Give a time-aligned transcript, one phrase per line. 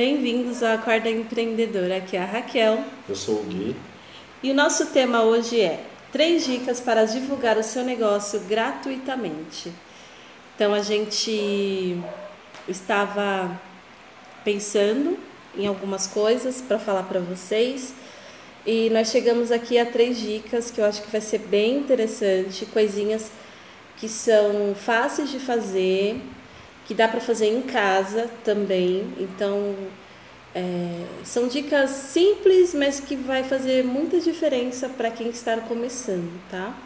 [0.00, 1.98] Bem-vindos ao Acorda Empreendedora.
[1.98, 2.82] Aqui é a Raquel.
[3.06, 3.76] Eu sou o Gui.
[4.42, 9.70] E o nosso tema hoje é três dicas para divulgar o seu negócio gratuitamente.
[10.54, 12.00] Então a gente
[12.66, 13.60] estava
[14.42, 15.18] pensando
[15.54, 17.92] em algumas coisas para falar para vocês
[18.64, 22.64] e nós chegamos aqui a três dicas que eu acho que vai ser bem interessante,
[22.64, 23.30] coisinhas
[23.98, 26.18] que são fáceis de fazer,
[26.90, 29.14] que dá para fazer em casa também.
[29.16, 29.76] Então,
[30.52, 36.76] é, são dicas simples, mas que vai fazer muita diferença para quem está começando, tá?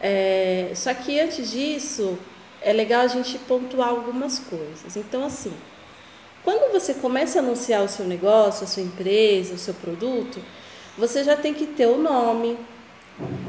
[0.00, 2.18] É, só que antes disso,
[2.62, 4.96] é legal a gente pontuar algumas coisas.
[4.96, 5.52] Então, assim,
[6.42, 10.40] quando você começa a anunciar o seu negócio, a sua empresa, o seu produto,
[10.96, 12.56] você já tem que ter o nome,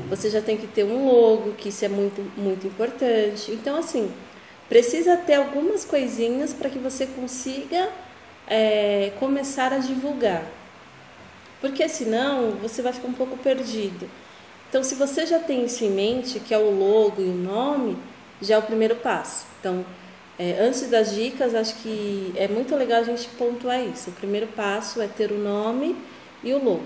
[0.09, 3.49] você já tem que ter um logo, que isso é muito, muito importante.
[3.53, 4.11] Então, assim,
[4.69, 7.89] Precisa ter algumas coisinhas para que você consiga
[8.47, 10.43] é, começar a divulgar.
[11.59, 14.07] Porque senão você vai ficar um pouco perdido.
[14.69, 17.97] Então, se você já tem isso em mente, que é o logo e o nome,
[18.39, 19.47] já é o primeiro passo.
[19.59, 19.83] Então,
[20.37, 24.11] é, antes das dicas, acho que é muito legal a gente pontuar isso.
[24.11, 25.95] O primeiro passo é ter o nome
[26.43, 26.85] e o logo.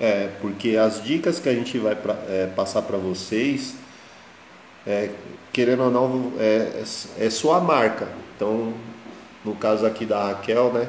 [0.00, 3.76] É, porque as dicas que a gente vai pra, é, passar para vocês
[4.84, 5.10] é,
[5.52, 6.82] querendo ou não, é,
[7.18, 8.08] é, sua marca.
[8.34, 8.72] Então,
[9.44, 10.88] no caso aqui da Raquel, né?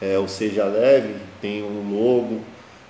[0.00, 2.40] É, o Seja Leve, tem um logo,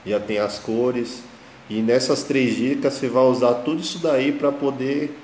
[0.04, 1.22] já tem as cores.
[1.68, 5.16] E nessas três dicas você vai usar tudo isso daí para poder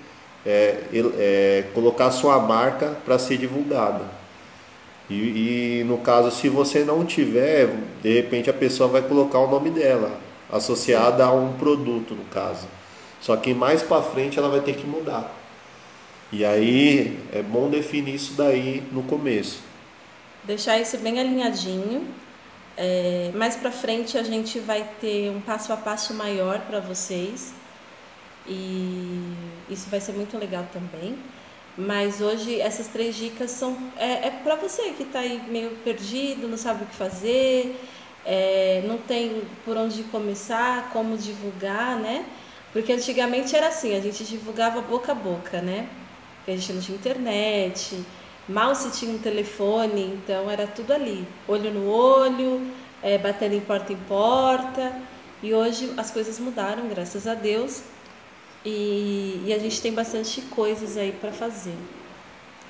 [0.45, 4.05] é, é, colocar sua marca para ser divulgada.
[5.11, 7.69] E, e, no caso, se você não tiver,
[8.03, 10.11] de repente a pessoa vai colocar o nome dela,
[10.51, 12.67] associada a um produto, no caso.
[13.21, 15.42] Só que mais para frente ela vai ter que mudar.
[16.33, 19.61] E aí é bom definir isso daí no começo.
[20.45, 22.09] Deixar isso bem alinhadinho.
[22.75, 27.53] É, mais para frente a gente vai ter um passo a passo maior para vocês
[28.49, 29.35] e
[29.69, 31.19] isso vai ser muito legal também.
[31.77, 36.49] Mas hoje essas três dicas são é, é para você que está aí meio perdido,
[36.49, 37.79] não sabe o que fazer,
[38.25, 42.25] é, não tem por onde começar, como divulgar, né?
[42.73, 45.87] Porque antigamente era assim, a gente divulgava boca a boca, né?
[46.47, 48.05] A gente não tinha internet,
[48.49, 52.67] mal se tinha um telefone, então era tudo ali, olho no olho,
[53.03, 54.93] é, batendo em porta em porta.
[55.43, 57.83] E hoje as coisas mudaram, graças a Deus,
[58.65, 61.77] e, e a gente tem bastante coisas aí para fazer.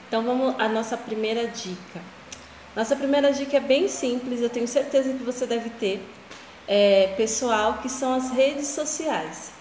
[0.08, 2.00] Então vamos à nossa primeira dica.
[2.74, 6.02] Nossa primeira dica é bem simples, eu tenho certeza que você deve ter,
[6.66, 9.52] é, pessoal, que são as redes sociais.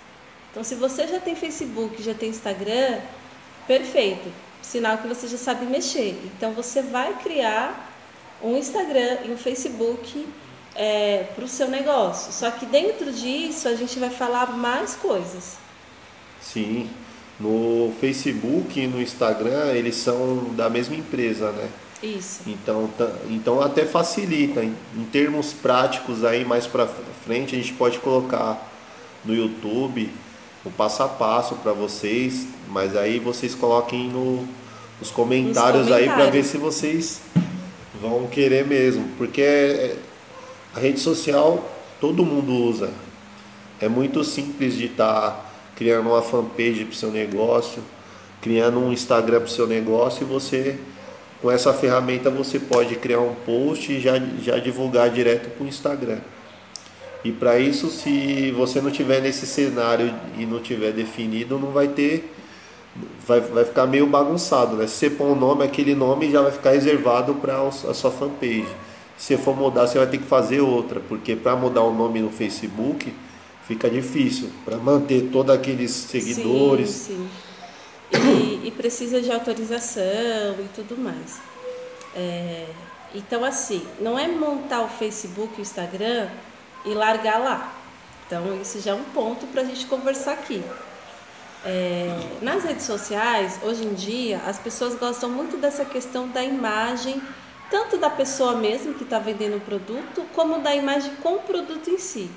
[0.49, 2.99] Então, se você já tem Facebook, já tem Instagram,
[3.67, 4.31] perfeito.
[4.61, 6.19] Sinal que você já sabe mexer.
[6.25, 7.89] Então, você vai criar
[8.43, 10.27] um Instagram e um Facebook
[10.75, 12.31] é, para o seu negócio.
[12.31, 15.57] Só que dentro disso a gente vai falar mais coisas.
[16.41, 16.89] Sim.
[17.39, 21.69] No Facebook e no Instagram eles são da mesma empresa, né?
[22.03, 22.41] Isso.
[22.47, 22.89] Então,
[23.29, 24.63] então até facilita.
[24.63, 26.87] Em, em termos práticos aí mais para
[27.25, 28.69] frente a gente pode colocar
[29.23, 30.09] no YouTube
[30.63, 34.47] o passo a passo para vocês, mas aí vocês coloquem no,
[34.99, 35.91] nos comentários, comentários.
[35.91, 37.21] aí para ver se vocês
[38.01, 39.95] vão querer mesmo, porque é,
[40.75, 42.91] a rede social todo mundo usa.
[43.79, 45.45] É muito simples de estar tá
[45.75, 47.83] criando uma fanpage para o seu negócio,
[48.41, 50.77] criando um Instagram para o seu negócio e você
[51.41, 55.67] com essa ferramenta você pode criar um post e já, já divulgar direto para o
[55.67, 56.19] Instagram.
[57.23, 61.87] E para isso, se você não tiver nesse cenário e não tiver definido, não vai
[61.87, 62.33] ter.
[63.25, 64.87] Vai, vai ficar meio bagunçado, né?
[64.87, 68.67] Se você pôr um nome, aquele nome já vai ficar reservado para a sua fanpage.
[69.17, 72.19] Se você for mudar, você vai ter que fazer outra, porque para mudar o nome
[72.19, 73.13] no Facebook
[73.67, 74.49] fica difícil.
[74.65, 76.89] Para manter todos aqueles seguidores.
[76.89, 77.29] Sim,
[78.11, 78.19] sim.
[78.63, 81.39] E, e, precisa de autorização e tudo mais.
[82.15, 82.65] É,
[83.13, 86.27] então, assim, não é montar o Facebook e o Instagram
[86.85, 87.73] e largar lá.
[88.25, 90.63] Então, isso já é um ponto para a gente conversar aqui.
[91.65, 97.21] É, nas redes sociais, hoje em dia, as pessoas gostam muito dessa questão da imagem,
[97.69, 101.89] tanto da pessoa mesmo que está vendendo o produto, como da imagem com o produto
[101.89, 102.31] em si.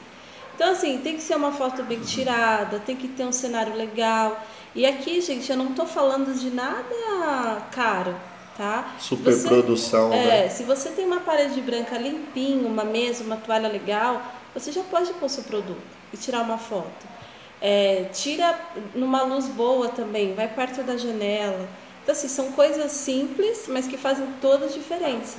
[0.55, 4.45] Então, assim, tem que ser uma foto bem tirada, tem que ter um cenário legal.
[4.75, 8.15] E aqui, gente, eu não estou falando de nada caro
[8.57, 8.95] tá?
[8.99, 10.49] Super você, produção, é, né?
[10.49, 14.23] Se você tem uma parede branca limpinha, uma mesa, uma toalha legal,
[14.55, 17.15] você já pode pôr seu produto e tirar uma foto.
[17.61, 18.59] É, tira
[18.95, 21.69] numa luz boa também, vai perto da janela.
[22.03, 25.39] Então, assim, são coisas simples, mas que fazem toda a diferença.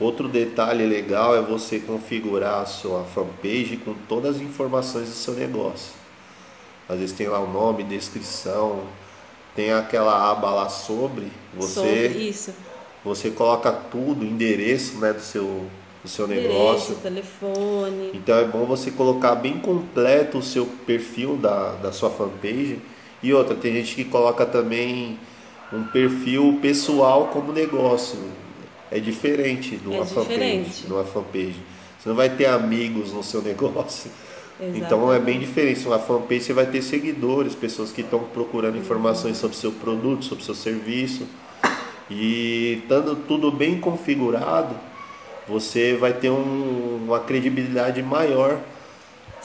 [0.00, 5.34] Outro detalhe legal é você configurar a sua fanpage com todas as informações do seu
[5.34, 5.92] negócio.
[6.88, 8.84] Às vezes tem lá o nome, descrição,
[9.54, 12.54] tem aquela aba lá sobre, você Sobre isso.
[13.04, 15.66] você coloca tudo, endereço né, do seu,
[16.02, 16.94] do seu Endereço, negócio.
[16.96, 18.10] telefone.
[18.14, 22.78] Então é bom você colocar bem completo o seu perfil da, da sua fanpage.
[23.22, 25.18] E outra, tem gente que coloca também
[25.72, 28.18] um perfil pessoal como negócio.
[28.90, 30.28] É diferente de uma É fanpage.
[30.28, 30.86] diferente.
[30.86, 31.56] De uma fanpage.
[31.98, 34.10] Você não vai ter amigos no seu negócio.
[34.62, 35.24] Então é Exatamente.
[35.24, 35.86] bem diferente.
[35.86, 40.44] Uma fanpage você vai ter seguidores, pessoas que estão procurando informações sobre seu produto, sobre
[40.44, 41.26] seu serviço.
[42.10, 44.74] E estando tudo bem configurado,
[45.48, 48.58] você vai ter um- uma credibilidade maior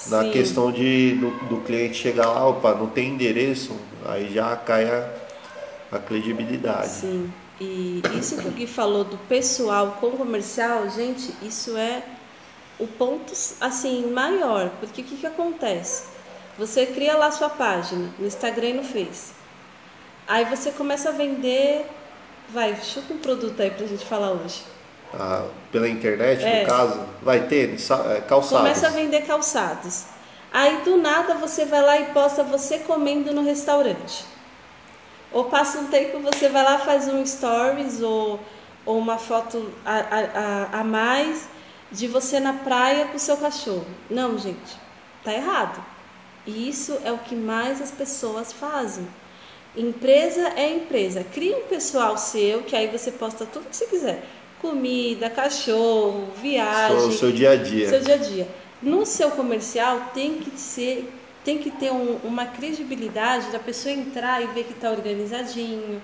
[0.07, 0.31] na Sim.
[0.31, 3.71] questão de do, do cliente chegar lá, opa, não tem endereço,
[4.05, 5.09] aí já cai a,
[5.91, 6.89] a credibilidade.
[6.89, 7.31] Sim.
[7.59, 12.03] E isso que o Gui falou do pessoal com o comercial, gente, isso é
[12.79, 16.05] o ponto assim maior, porque o que, que acontece?
[16.57, 19.33] Você cria lá sua página no Instagram e no Face.
[20.27, 21.85] Aí você começa a vender,
[22.49, 24.63] vai, chuta um produto aí pra gente falar hoje.
[25.13, 26.61] Ah, pela internet, É.
[26.61, 28.57] no caso, vai ter é, calçados.
[28.57, 30.05] Começa a vender calçados.
[30.51, 34.25] Aí do nada você vai lá e posta você comendo no restaurante.
[35.31, 38.39] Ou passa um tempo você vai lá faz um stories ou,
[38.85, 41.47] ou uma foto a, a, a mais
[41.91, 43.85] de você na praia com o seu cachorro.
[44.09, 44.77] Não, gente,
[45.23, 45.83] tá errado.
[46.45, 49.07] E isso é o que mais as pessoas fazem.
[49.75, 51.23] Empresa é empresa.
[51.23, 54.25] Cria um pessoal seu que aí você posta tudo que você quiser.
[54.61, 57.89] Comida, cachorro, viagem seu, seu dia a dia.
[57.89, 58.47] seu dia a dia.
[58.81, 61.11] No seu comercial tem que ser,
[61.43, 66.01] tem que ter um- uma credibilidade da pessoa entrar e ver que está organizadinho,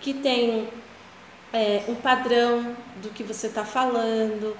[0.00, 0.68] que tem
[1.52, 4.56] é, um padrão do que você está falando.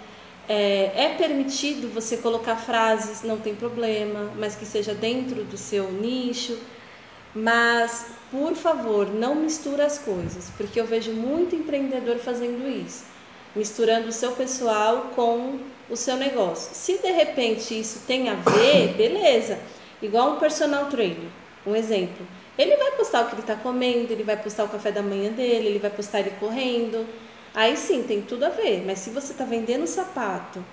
[0.48, 5.90] É, é permitido você colocar frases, não tem problema, mas que seja dentro do seu
[5.90, 6.58] nicho.
[7.34, 13.04] Mas, por favor, não mistura as coisas, porque eu vejo muito empreendedor fazendo isso,
[13.56, 15.58] misturando o seu pessoal com
[15.88, 16.74] o seu negócio.
[16.74, 19.58] Se de repente isso tem a ver, beleza.
[20.02, 21.28] Igual um personal trainer,
[21.66, 22.26] um exemplo.
[22.58, 25.30] Ele vai postar o que ele está comendo, ele vai postar o café da manhã
[25.30, 27.06] dele, ele vai postar ele correndo.
[27.54, 28.84] Aí sim, tem tudo a ver.
[28.84, 30.64] Mas se você está vendendo sapato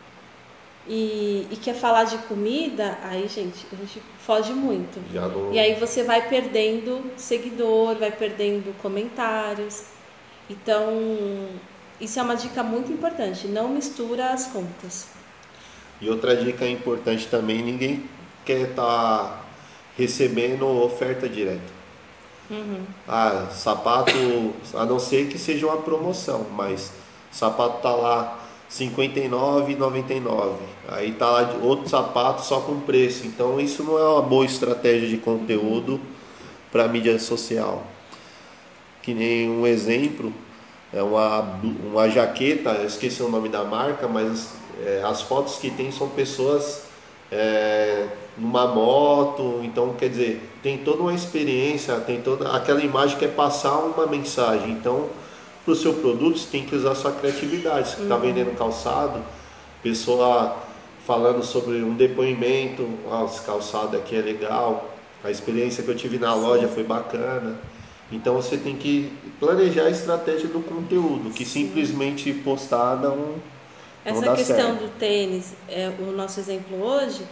[0.87, 4.99] e, e quer falar de comida, aí, gente, a gente foge muito.
[5.29, 9.83] Não- E aí você vai perdendo seguidor, vai perdendo comentários.
[10.49, 10.89] Então,
[11.99, 13.47] isso é uma dica muito importante.
[13.47, 15.07] Não mistura as contas.
[16.01, 18.09] E outra dica importante também, ninguém
[18.45, 19.45] quer estar
[19.97, 21.78] recebendo oferta direta.
[23.07, 24.11] Ah, sapato,
[24.73, 26.91] a não ser que seja uma promoção, mas
[27.31, 30.53] sapato tá lá R$ 59,99.
[30.87, 33.27] Aí tá lá outro sapato só com preço.
[33.27, 35.99] Então isso não é uma boa estratégia de conteúdo
[36.71, 37.83] para mídia social.
[39.01, 40.33] Que nem um exemplo,
[40.91, 44.53] é uma, uma jaqueta, eu esqueci o nome da marca, mas
[44.83, 46.83] é, as fotos que tem são pessoas
[47.31, 48.07] é,
[48.37, 53.29] numa moto, então quer dizer, tem toda uma experiência, tem toda aquela imagem que é
[53.29, 54.71] passar uma mensagem.
[54.71, 55.09] Então,
[55.63, 57.89] para o seu produto, você tem que usar sua criatividade.
[57.89, 59.21] Você está vendendo calçado,
[59.81, 60.57] pessoa
[61.05, 66.19] falando sobre um depoimento, ah, esse calçado aqui é legal, a experiência que eu tive
[66.19, 67.57] na loja foi bacana.
[68.11, 73.35] Então você tem que planejar a estratégia do conteúdo, que simplesmente postar não, não
[74.03, 74.81] Essa dá questão certo.
[74.81, 77.23] do tênis, é o nosso exemplo hoje,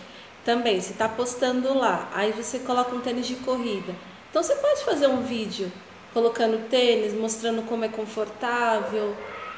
[0.47, 3.93] também, se está postando lá, aí você coloca um tênis de corrida.
[4.29, 5.69] Então você pode fazer um vídeo
[6.13, 9.13] colocando tênis, mostrando como é confortável,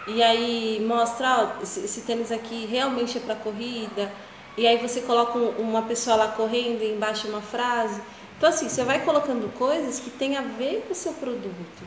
[0.08, 1.27] e aí mostra,
[1.60, 4.12] ó, esse, esse tênis aqui realmente é para corrida,
[4.58, 8.01] e aí você coloca um- uma pessoa lá correndo e embaixo uma frase.
[8.36, 11.84] Então assim, você vai colocando coisas que tem a ver com o seu produto.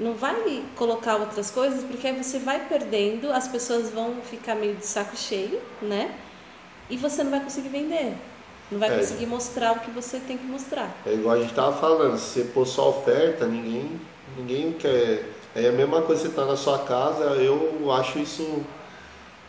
[0.00, 4.74] Não vai colocar outras coisas, porque aí você vai perdendo, as pessoas vão ficar meio
[4.74, 6.12] de saco cheio, né?
[6.90, 8.14] E você não vai conseguir vender.
[8.70, 8.98] Não vai É.
[8.98, 10.94] conseguir mostrar o que você tem que mostrar.
[11.06, 14.00] É igual a gente tava falando, se você pôr só oferta, ninguém,
[14.36, 15.28] ninguém quer.
[15.54, 18.62] É a mesma coisa que você tá na sua casa, eu acho isso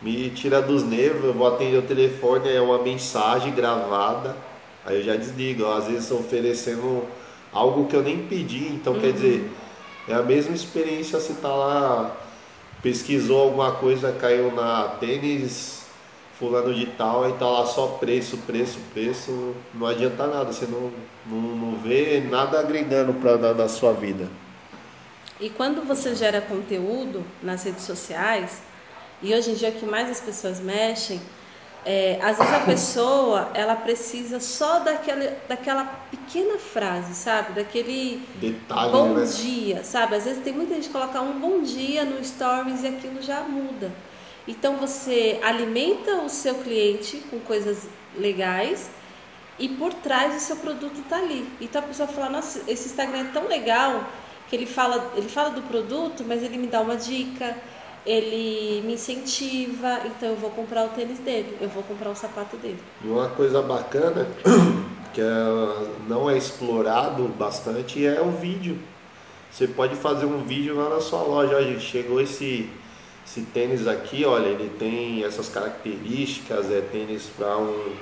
[0.00, 4.36] me tira dos nervos, eu vou atender o telefone, é uma mensagem gravada,
[4.84, 5.64] aí eu já desligo.
[5.64, 7.02] ó, Às vezes oferecendo
[7.52, 9.50] algo que eu nem pedi, então quer dizer,
[10.06, 12.14] é a mesma experiência você tá lá,
[12.82, 15.85] pesquisou alguma coisa, caiu na tênis
[16.38, 20.92] fulano de tal, aí tá lá só preço, preço, preço, não adianta nada, você não,
[21.26, 24.28] não, não vê nada agregando pra, na, na sua vida.
[25.40, 28.62] E quando você gera conteúdo nas redes sociais,
[29.22, 31.20] e hoje em dia o que mais as pessoas mexem,
[31.84, 37.52] é, às vezes a pessoa ela precisa só daquela, daquela pequena frase, sabe?
[37.52, 39.24] Daquele Detalhe, bom né?
[39.24, 40.16] dia, sabe?
[40.16, 43.40] Às vezes tem muita gente que coloca um bom dia no stories e aquilo já
[43.42, 43.92] muda.
[44.46, 48.90] Então você alimenta o seu cliente com coisas legais
[49.58, 51.48] e por trás o seu produto está ali.
[51.60, 54.04] Então a pessoa fala, nossa, esse Instagram é tão legal
[54.48, 57.56] que ele fala, ele fala do produto, mas ele me dá uma dica,
[58.04, 62.56] ele me incentiva, então eu vou comprar o tênis dele, eu vou comprar o sapato
[62.56, 62.78] dele.
[63.04, 64.28] E uma coisa bacana
[65.12, 68.78] que é- não é explorado bastante é o vídeo.
[69.50, 71.56] Você pode fazer um vídeo lá na sua loja.
[71.56, 72.68] Olha, chegou esse,
[73.26, 77.92] esse tênis aqui, olha, ele tem essas características, é tênis para um,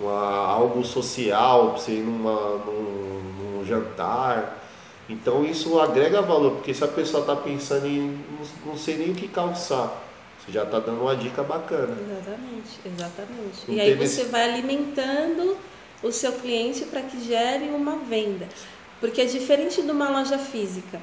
[0.00, 4.62] uma- algo social, para você ir numa, num, num jantar.
[5.08, 9.10] Então isso agrega valor, porque se a pessoa está pensando em não, não sei nem
[9.10, 10.02] o que calçar,
[10.44, 11.96] você já está dando uma dica bacana.
[12.00, 13.58] Exatamente, exatamente.
[13.68, 15.56] Não e aí teve você vai alimentando
[16.02, 18.48] o seu cliente para que gere uma venda.
[19.00, 20.98] Porque é diferente de uma loja física,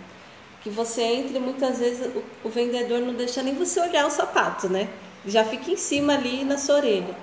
[0.63, 4.09] que você entra e muitas vezes o, o vendedor não deixa nem você olhar o
[4.09, 4.87] sapato, né?
[5.25, 7.15] Já fica em cima ali na sua orelha.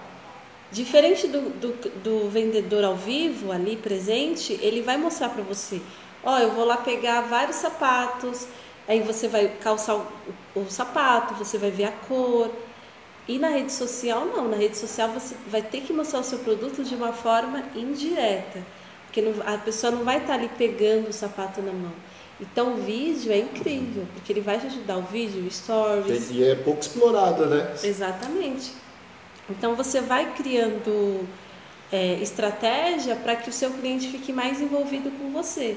[0.70, 5.80] Diferente do, do, do vendedor ao vivo, ali presente, ele vai mostrar para você:
[6.22, 8.46] Ó, eu vou lá pegar vários sapatos,
[8.86, 10.06] aí você vai calçar o,
[10.54, 12.50] o, sapato, você vai ver a cor.
[13.26, 14.48] E na rede social, não.
[14.48, 18.62] Na rede social você vai ter que mostrar o seu produto de uma forma indireta.
[19.06, 21.92] Porque não- a pessoa não vai estar ali pegando o sapato na mão.
[22.40, 24.96] Então o vídeo é incrível, porque ele vai te ajudar.
[24.96, 26.30] O vídeo, o stories.
[26.30, 27.74] E é pouco explorado, né?
[27.82, 28.72] Exatamente.
[29.48, 31.28] Então você vai criando
[31.92, 35.76] é, estratégia para que o seu cliente fique mais envolvido com você.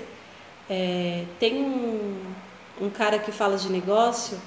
[0.69, 2.17] É, tem um,
[2.79, 4.39] um cara que fala de negócio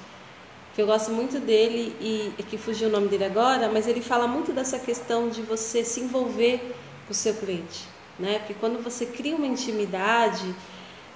[0.76, 4.28] que eu gosto muito dele e que fugiu o nome dele agora, mas ele fala
[4.28, 6.58] muito dessa questão de você se envolver
[7.06, 8.40] com o seu cliente, né?
[8.40, 10.54] Porque quando você cria uma intimidade,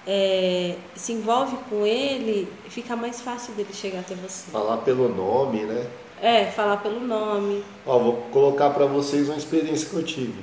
[0.05, 4.51] é, se envolve com ele, fica mais fácil dele chegar até você.
[4.51, 5.87] Falar pelo nome, né?
[6.21, 7.63] É, falar pelo nome.
[7.85, 10.41] Ó, vou colocar para vocês uma experiência que eu tive.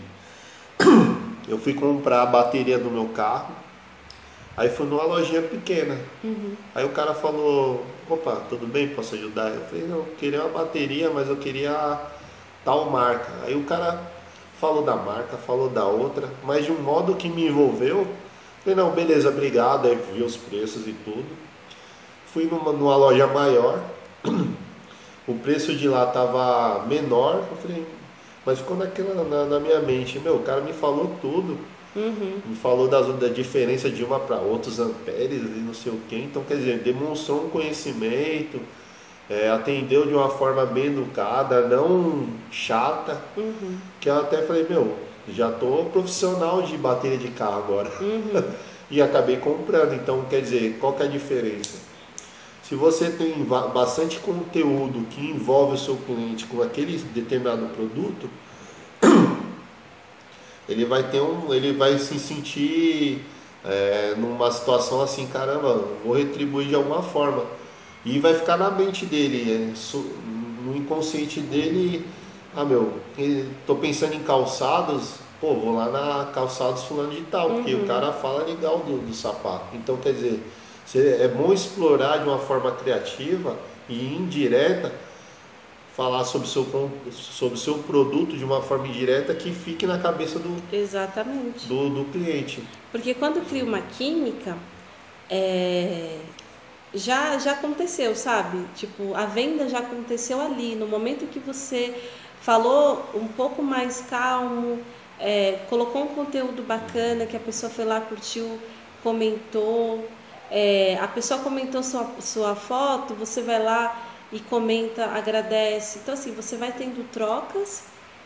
[1.48, 3.54] Eu fui comprar a bateria do meu carro,
[4.54, 5.96] aí fui numa lojinha pequena.
[6.74, 9.48] Aí o cara falou, opa, tudo bem, posso ajudar?
[9.48, 11.98] Eu falei, não, eu queria uma bateria, mas eu queria
[12.62, 13.32] tal marca.
[13.46, 13.98] Aí o cara
[14.60, 18.06] falou da marca, falou da outra, mas de um modo que me envolveu.
[18.68, 21.24] Falei, não, beleza, obrigado, aí vi os preços e tudo.
[22.26, 23.82] Fui numa, numa loja maior,
[25.26, 27.86] o preço de lá tava menor, eu falei,
[28.44, 31.56] mas ficou naquela, na, na minha mente, meu, o cara me falou tudo,
[31.96, 32.42] Uhum.
[32.44, 35.98] me falou das, da diferença de uma para outra, os amperes e não sei o
[36.06, 38.60] que, então quer dizer, demonstrou um conhecimento,
[39.30, 43.78] é, atendeu de uma forma bem educada, não chata, Uhum.
[43.98, 44.94] que eu até falei, meu,
[45.34, 47.90] já tô profissional de bateria de carro agora.
[48.90, 51.88] e acabei comprando, então quer dizer, qual que é a diferença?
[52.62, 58.28] Se você tem bastante conteúdo que envolve o seu cliente com aquele determinado produto,
[60.68, 63.24] ele vai ter um, ele vai se sentir
[63.64, 67.44] é, numa situação assim, caramba, vou retribuir de alguma forma
[68.04, 69.96] e vai ficar na mente dele, é,
[70.64, 72.06] no inconsciente dele,
[72.54, 72.92] ah meu,
[73.66, 78.12] tô pensando em calçados, pô, vou lá na calçados fulano de tal, porque o cara
[78.12, 79.74] fala legal do, do sapato.
[79.74, 80.40] Então quer dizer,
[81.20, 83.56] é bom explorar de uma forma criativa
[83.88, 84.92] e indireta
[85.98, 90.38] falar sobre o seu, sobre seu produto de uma forma indireta que fique na cabeça
[90.38, 91.66] do, Exatamente.
[91.66, 92.62] do, do cliente.
[92.92, 94.56] Porque quando cria uma química,
[95.28, 96.20] é,
[96.94, 98.64] já, já aconteceu, sabe?
[98.76, 100.76] Tipo, a venda já aconteceu ali.
[100.76, 101.92] No momento que você
[102.40, 104.80] falou um pouco mais calmo,
[105.18, 108.58] é, colocou um conteúdo bacana, que a pessoa foi lá, curtiu,
[109.02, 110.08] comentou.
[110.50, 115.98] é, a pessoa comentou sua, sua foto, você vai lá e comenta, agradece.
[115.98, 117.84] Então, assim, você vai tendo trocas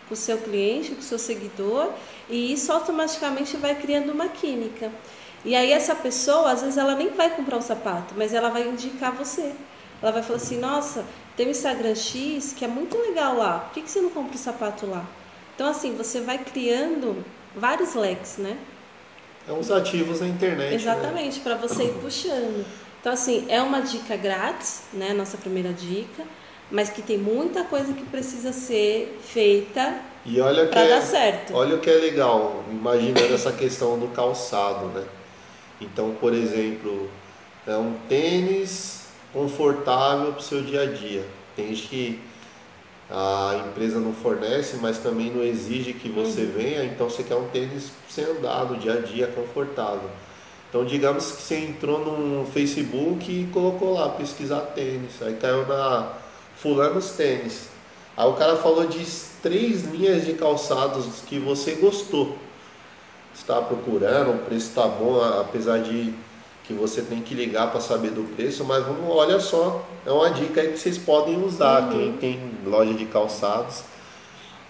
[0.08, 1.90] com o seu cliente, com o seu seguidor,
[2.28, 4.90] e isso automaticamente vai criando uma química.
[5.44, 8.68] E aí essa pessoa, às vezes ela nem vai comprar o sapato, mas ela vai
[8.68, 9.52] indicar você.
[10.00, 11.04] Ela vai falar assim, nossa,
[11.36, 14.34] tem o Instagram X que é muito legal lá, por que, que você não compra
[14.34, 15.04] o sapato lá?
[15.54, 17.24] Então assim, você vai criando
[17.54, 18.56] vários leques, né?
[19.48, 20.70] É uns ativos na internet.
[20.70, 20.74] né?
[20.74, 22.64] Exatamente, para você ir puxando.
[23.00, 25.12] Então, assim, é uma dica grátis, né?
[25.12, 26.22] Nossa primeira dica,
[26.70, 31.54] mas que tem muita coisa que precisa ser feita E olha que é- certo.
[31.54, 35.04] Olha o que é legal, imaginando essa questão do calçado, né?
[35.80, 37.10] Então, por exemplo,
[37.66, 39.01] é um tênis
[39.32, 41.24] confortável para o seu dia a dia.
[41.56, 42.20] Tem gente que
[43.10, 46.52] a empresa não fornece, mas também não exige que você uhum.
[46.56, 50.08] venha, então você quer um tênis sem andar no dia a dia, confortável.
[50.68, 56.12] Então, digamos que você entrou no Facebook e colocou lá pesquisar tênis, aí caiu na
[56.56, 57.68] Fulanos Tênis.
[58.16, 59.04] Aí o cara falou de
[59.42, 62.38] três linhas de calçados que você gostou.
[63.34, 66.14] Está procurando, o preço está bom, apesar de
[66.72, 70.30] que você tem que ligar para saber do preço, mas vamos, olha só, é uma
[70.30, 71.90] dica aí que vocês podem usar, uhum.
[71.90, 73.84] quem tem loja de calçados.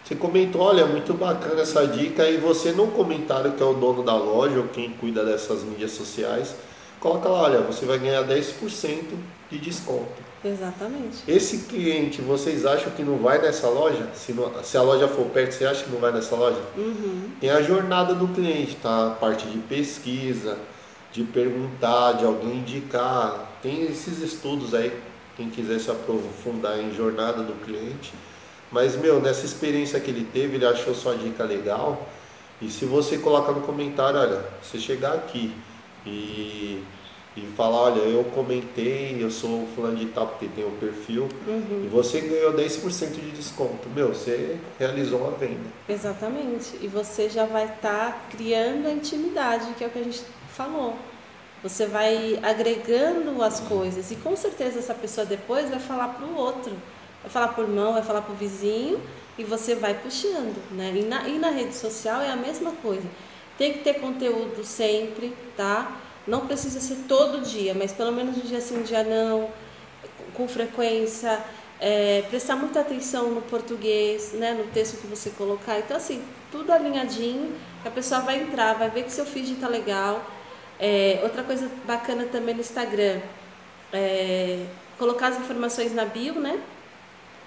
[0.04, 4.02] Você comentou, olha, muito bacana essa dica, e você no comentário que é o dono
[4.02, 6.54] da loja ou quem cuida dessas mídias sociais,
[6.99, 9.04] coloca lá, olha, você vai ganhar 10%
[9.50, 10.32] de desconto.
[10.44, 11.18] Exatamente.
[11.28, 14.09] Esse cliente, vocês acham que não vai nessa loja?
[14.12, 16.61] Se, não, se a loja for perto, você acha que não vai nessa loja?
[16.76, 17.30] Uhum.
[17.40, 19.06] Tem a jornada do cliente, tá?
[19.06, 20.59] A parte de pesquisa,
[21.12, 23.59] de perguntar, de alguém indicar.
[23.62, 24.92] Tem esses estudos aí,
[25.37, 28.12] quem quiser se aprofundar em jornada do cliente.
[28.71, 32.09] Mas, meu, nessa experiência que ele teve, ele achou sua dica legal.
[32.61, 35.52] E se você coloca no comentário, olha, você chegar aqui
[36.07, 36.83] e,
[37.37, 41.28] e falar, olha, eu comentei, eu sou fulano de tal, porque tem o um perfil,
[41.47, 41.83] uhum.
[41.85, 43.88] e você ganhou 10% de desconto.
[43.95, 45.69] Meu, você realizou uma venda.
[45.88, 46.78] Exatamente.
[46.81, 50.23] E você já vai estar tá criando a intimidade, que é o que a gente
[50.52, 50.97] falou.
[51.62, 56.37] Você vai agregando as coisas e com certeza essa pessoa depois vai falar para o
[56.37, 56.73] outro,
[57.23, 59.00] vai falar por irmão, vai falar para o vizinho
[59.38, 60.92] e você vai puxando, né?
[60.94, 63.06] E na, e na rede social é a mesma coisa.
[63.56, 66.00] Tem que ter conteúdo sempre, tá?
[66.26, 69.49] Não precisa ser todo dia, mas pelo menos um dia sim, um dia não,
[70.35, 71.40] com frequência.
[71.80, 75.78] É, prestar muita atenção no português, né, no texto que você colocar.
[75.80, 80.25] Então, assim, tudo alinhadinho, a pessoa vai entrar, vai ver que seu feed está legal,
[80.82, 83.20] é, outra coisa bacana também no Instagram,
[83.92, 84.66] é
[84.98, 86.60] colocar as informações na bio, né?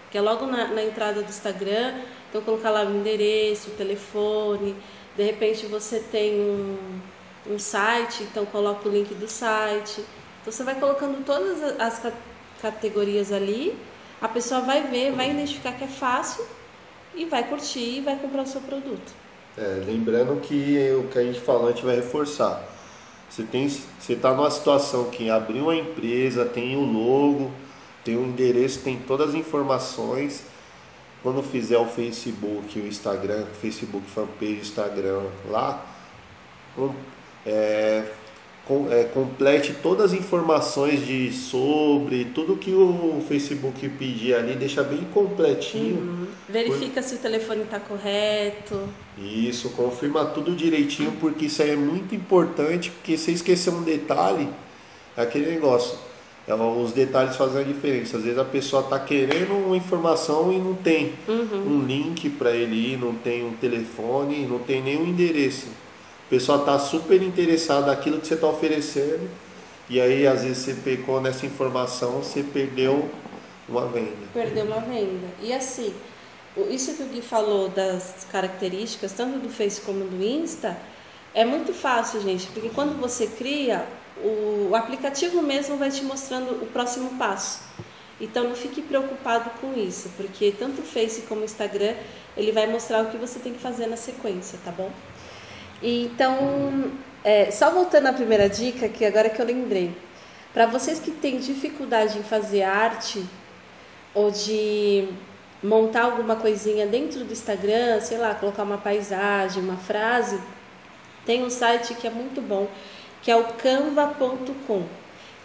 [0.10, 2.00] Que é logo na, na entrada do Instagram.
[2.30, 4.74] Então, colocar lá o endereço, o telefone.
[5.18, 6.78] De repente, você tem um,
[7.46, 10.00] um site, então coloca o link do site.
[10.42, 12.02] Então, você vai colocando todas as
[12.62, 13.78] categorias ali.
[14.22, 16.46] A pessoa vai ver, vai identificar que é fácil
[17.14, 19.12] e vai curtir e vai comprar o seu produto.
[19.58, 22.75] É, lembrando que o que a gente falou, a gente vai reforçar
[23.30, 27.52] você tem, você está numa situação que abriu uma empresa, tem o um logo,
[28.04, 30.44] tem o um endereço, tem todas as informações.
[31.22, 35.84] Quando fizer o Facebook, o Instagram, Facebook fanpage, Instagram lá,
[37.46, 38.06] é,
[38.66, 44.84] com, é, complete todas as informações de sobre tudo que o Facebook pedir ali, deixa
[44.84, 45.98] bem completinho.
[45.98, 46.28] Uhum.
[46.50, 47.04] Verifica por...
[47.04, 48.80] se o telefone está correto.
[49.18, 54.50] Isso, confirma tudo direitinho, porque isso aí é muito importante, porque se esquecer um detalhe,
[55.16, 55.98] é aquele negócio.
[56.48, 58.18] É, os detalhes fazem a diferença.
[58.18, 61.82] Às vezes a pessoa está querendo uma informação e não tem uhum.
[61.82, 65.68] um link para ele ir, não tem um telefone, não tem nenhum endereço.
[66.26, 69.30] O pessoal está super interessado naquilo que você está oferecendo
[69.88, 73.10] e aí às vezes você pecou nessa informação, você perdeu
[73.70, 74.28] uma venda.
[74.34, 75.28] Perdeu uma venda.
[75.40, 75.94] E assim,
[76.70, 80.76] isso que o Gui falou das características, tanto do Face como do Insta,
[81.34, 83.86] é muito fácil, gente, porque quando você cria,
[84.24, 87.62] o, aplicativo mesmo vai te mostrando o próximo passo.
[88.20, 91.94] Então não fique preocupado com isso, porque tanto o Face como o Instagram,
[92.36, 94.90] ele vai mostrar o que você tem que fazer na sequência, tá bom?
[95.88, 96.94] Então,
[97.24, 99.96] é, só voltando à primeira dica, que agora que eu lembrei,
[100.52, 103.24] para vocês que têm dificuldade em fazer arte
[104.12, 105.08] ou de
[105.62, 110.40] montar alguma coisinha dentro do Instagram, sei lá, colocar uma paisagem, uma frase,
[111.24, 112.68] tem um site que é muito bom,
[113.22, 114.86] que é o canva.com.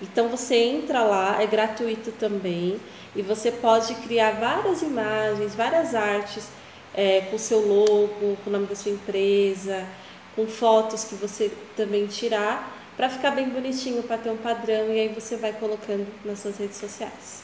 [0.00, 2.80] Então você entra lá, é gratuito também,
[3.14, 6.48] e você pode criar várias imagens, várias artes
[6.94, 9.86] é, com o seu logo, com o nome da sua empresa,
[10.36, 15.00] com fotos que você também tirar para ficar bem bonitinho, para ter um padrão e
[15.00, 17.42] aí você vai colocando nas suas redes sociais.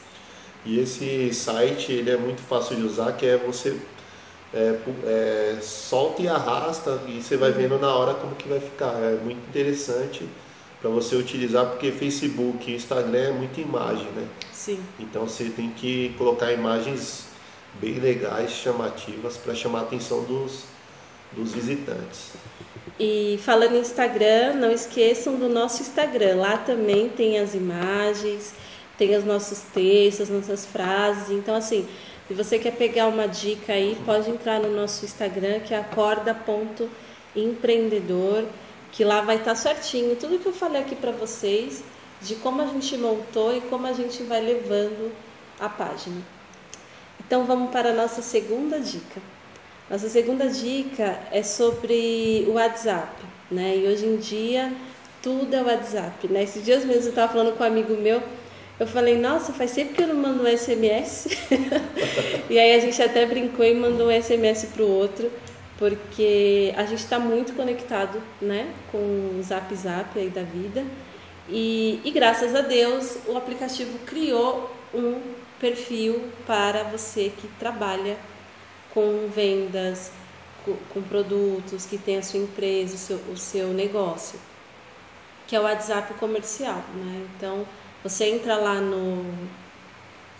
[0.65, 3.79] E esse site ele é muito fácil de usar, que é você
[4.53, 7.57] é, é, solta e arrasta e você vai uhum.
[7.57, 8.93] vendo na hora como que vai ficar.
[9.03, 10.29] É muito interessante
[10.81, 14.27] para você utilizar porque Facebook e Instagram é muita imagem, né?
[14.53, 14.79] Sim.
[14.99, 17.27] Então você tem que colocar imagens
[17.81, 20.65] bem legais, chamativas para chamar a atenção dos,
[21.33, 22.33] dos visitantes.
[22.99, 26.37] E falando em Instagram, não esqueçam do nosso Instagram.
[26.37, 28.55] Lá também tem as imagens,
[28.97, 31.31] tem os nossos textos, nossas frases.
[31.31, 31.87] Então, assim,
[32.27, 38.45] se você quer pegar uma dica aí, pode entrar no nosso Instagram, que é acorda.empreendedor,
[38.93, 41.85] que lá vai estar certinho tudo que eu falei aqui para vocês,
[42.23, 45.13] de como a gente montou e como a gente vai levando
[45.61, 46.23] a página.
[47.21, 49.21] Então vamos para a nossa segunda dica.
[49.89, 53.77] Nossa segunda dica é sobre o WhatsApp, né?
[53.77, 54.73] E hoje em dia
[55.23, 56.43] tudo é WhatsApp, né?
[56.43, 58.21] Esses dias mesmo eu estava falando com um amigo meu,
[58.81, 61.29] eu falei, nossa, faz tempo que eu não mando um SMS.
[62.51, 65.31] e aí a gente até brincou e mandou um SMS para o outro,
[65.79, 68.69] porque a gente está muito conectado, né?
[68.91, 70.85] Com o Zap Zap aí da vida.
[71.49, 75.21] E, e graças a Deus o aplicativo criou um
[75.61, 78.17] perfil para você que trabalha
[78.97, 80.11] com vendas,
[80.65, 84.41] com, com produtos, que tem a sua empresa, o seu, o seu negócio,
[85.47, 87.27] que é o WhatsApp comercial, né?
[87.37, 87.67] Então,
[88.03, 89.23] você entra lá no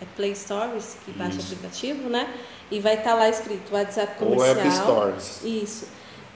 [0.01, 2.33] é Play Stores, que baixa o aplicativo, né?
[2.71, 4.55] E vai estar tá lá escrito WhatsApp comercial.
[4.55, 5.41] Ou App Stores.
[5.43, 5.87] Isso.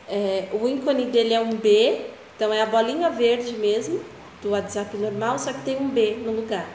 [0.07, 2.05] É, o ícone dele é um B,
[2.35, 3.99] então é a bolinha verde mesmo,
[4.43, 6.67] do WhatsApp normal, só que tem um B no lugar.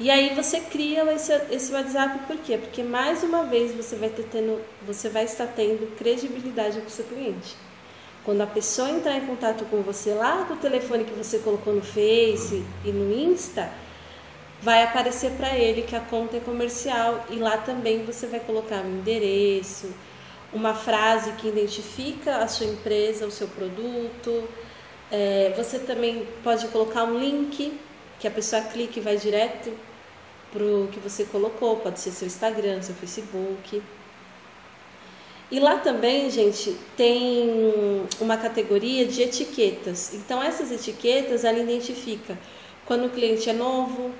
[0.00, 2.56] E aí você cria esse, esse WhatsApp por quê?
[2.56, 6.90] Porque mais uma vez você vai, ter tendo, você vai estar tendo credibilidade com o
[6.90, 7.56] seu cliente.
[8.24, 11.82] Quando a pessoa entrar em contato com você lá do telefone que você colocou no
[11.82, 13.68] Face e no Insta,
[14.62, 18.82] vai aparecer para ele que a conta é comercial e lá também você vai colocar
[18.82, 19.92] um endereço,
[20.52, 24.48] uma frase que identifica a sua empresa, o seu produto.
[25.10, 27.76] É, você também pode colocar um link
[28.20, 29.87] que a pessoa clique e vai direto
[30.52, 33.82] para o que você colocou, pode ser seu Instagram, seu Facebook.
[35.50, 40.12] E lá também, gente, tem uma categoria de etiquetas.
[40.14, 42.38] Então, essas etiquetas, ela identifica
[42.84, 44.10] quando o cliente é novo,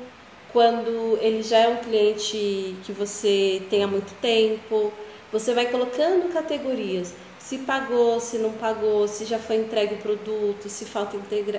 [0.52, 4.92] quando ele já é um cliente que você tem há muito tempo.
[5.30, 7.14] Você vai colocando categorias.
[7.38, 11.16] Se pagou, se não pagou, se já foi entregue o produto, se falta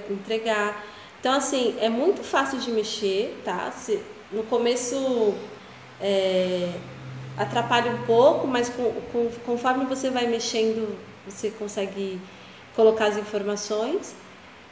[0.09, 0.83] entregar.
[1.19, 3.71] Então, assim, é muito fácil de mexer, tá?
[3.71, 3.99] Se,
[4.31, 5.33] no começo
[6.01, 6.71] é,
[7.37, 12.19] atrapalha um pouco, mas com, com, conforme você vai mexendo, você consegue
[12.75, 14.15] colocar as informações.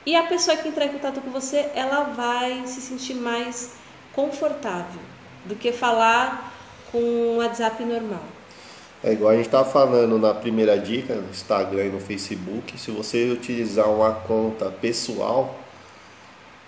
[0.05, 3.73] E a pessoa que entrar em contato com você, ela vai se sentir mais
[4.13, 5.01] confortável
[5.45, 6.53] do que falar
[6.91, 8.23] com um WhatsApp normal.
[9.03, 12.89] É igual a gente estava falando na primeira dica, no Instagram e no Facebook, se
[12.89, 15.59] você utilizar uma conta pessoal,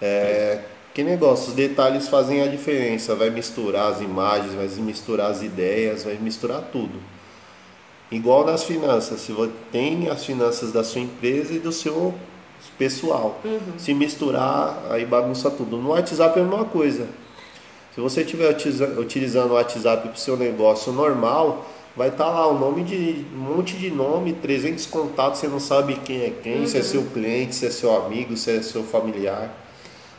[0.01, 0.59] é,
[0.99, 6.03] que negócio, os detalhes fazem a diferença, vai misturar as imagens, vai misturar as ideias,
[6.03, 6.99] vai misturar tudo.
[8.11, 12.13] Igual nas finanças, se você tem as finanças da sua empresa e do seu
[12.77, 13.39] pessoal.
[13.45, 13.59] Uhum.
[13.77, 15.77] Se misturar, aí bagunça tudo.
[15.77, 17.07] No WhatsApp é a mesma coisa.
[17.95, 18.53] Se você estiver
[18.97, 23.25] utilizando o WhatsApp para o seu negócio normal, vai estar tá lá o nome de
[23.33, 26.67] um monte de nome, 300 contatos, você não sabe quem é quem, uhum.
[26.67, 29.68] se é seu cliente, se é seu amigo, se é seu familiar.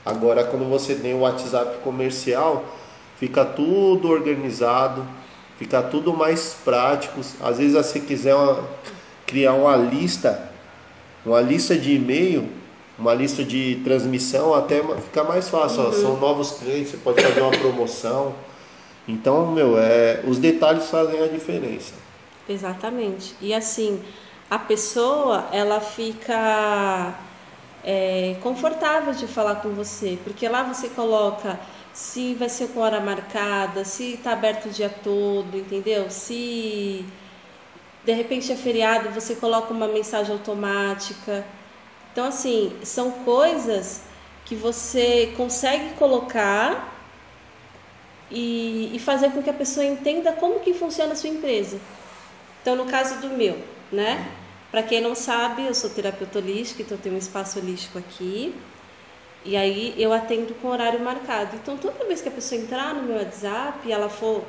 [0.04, 2.64] Agora, quando você tem o WhatsApp comercial,
[3.18, 5.06] fica tudo organizado,
[5.58, 7.20] fica tudo mais prático.
[7.40, 8.64] Às vezes, você quiser uma,
[9.26, 10.50] criar uma lista,
[11.24, 12.48] uma lista de e-mail,
[12.98, 15.82] uma lista de transmissão, até fica mais fácil.
[15.82, 15.92] Uhum.
[15.92, 18.34] São novos clientes, você pode fazer uma promoção.
[19.06, 21.94] Então, meu, é, os detalhes fazem a diferença.
[22.48, 23.34] Exatamente.
[23.40, 24.00] E assim,
[24.50, 27.14] a pessoa, ela fica
[27.84, 31.58] é, confortável de falar com você, porque lá você coloca
[31.92, 36.10] se vai ser com hora marcada, se está aberto o dia todo, entendeu?
[36.10, 37.04] Se
[38.04, 41.44] de repente é feriado, você coloca uma mensagem automática.
[42.12, 44.02] Então, assim, são coisas
[44.44, 46.92] que você consegue colocar
[48.30, 51.80] e, e fazer com que a pessoa entenda como que funciona a sua empresa.
[52.62, 53.58] Então, no caso do meu,
[53.90, 54.28] né?
[54.70, 58.54] Para quem não sabe, eu sou terapeuta holística, então eu tenho um espaço holístico aqui.
[59.44, 61.56] E aí eu atendo com horário marcado.
[61.56, 64.44] Então toda vez que a pessoa entrar no meu WhatsApp e ela for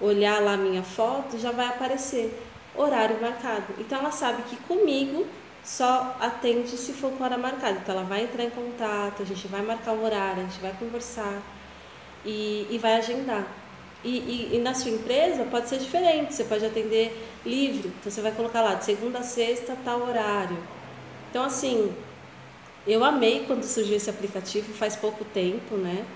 [0.00, 2.32] olhar lá minha foto, já vai aparecer
[2.74, 3.74] horário marcado.
[3.78, 5.26] Então ela sabe que comigo
[5.64, 7.78] só atende se for com hora marcada.
[7.82, 10.72] Então ela vai entrar em contato, a gente vai marcar um horário, a gente vai
[10.78, 11.42] conversar
[12.24, 13.46] e, e vai agendar.
[14.04, 17.12] E, e, e, na sua empresa pode ser diferente, você pode atender
[17.44, 20.56] livre, então você vai colocar lá de segunda a sexta, tal horário.
[21.30, 21.92] Então, assim,
[22.86, 26.06] eu amei quando surgiu esse aplicativo, faz pouco tempo, né,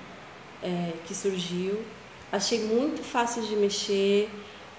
[0.63, 1.83] é, que surgiu.
[2.31, 4.31] Achei muito fácil de mexer,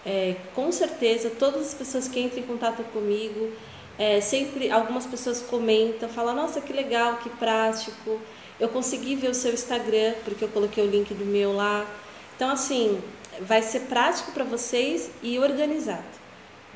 [0.05, 3.51] é, com certeza todas as pessoas que entram em contato comigo,
[3.97, 8.19] é, sempre algumas pessoas comentam, falam, nossa, que legal, que prático.
[8.59, 11.85] Eu consegui ver o seu Instagram, porque eu coloquei o link do meu lá.
[12.43, 12.99] Então, assim,
[13.39, 16.03] vai ser prático para vocês e organizado.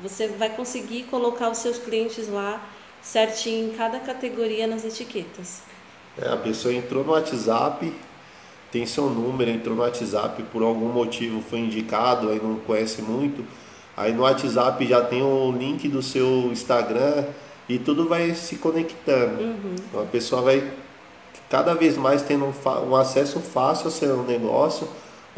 [0.00, 2.66] Você vai conseguir colocar os seus clientes lá
[3.02, 5.60] certinho em cada categoria nas etiquetas.
[6.16, 7.92] É, a pessoa entrou no WhatsApp,
[8.72, 13.44] tem seu número, entrou no WhatsApp por algum motivo, foi indicado, aí não conhece muito,
[13.94, 17.26] aí no WhatsApp já tem o link do seu Instagram
[17.68, 19.42] e tudo vai se conectando.
[19.42, 19.74] Uhum.
[19.86, 20.72] Então a pessoa vai
[21.50, 24.88] cada vez mais tendo um, um acesso fácil ao seu negócio,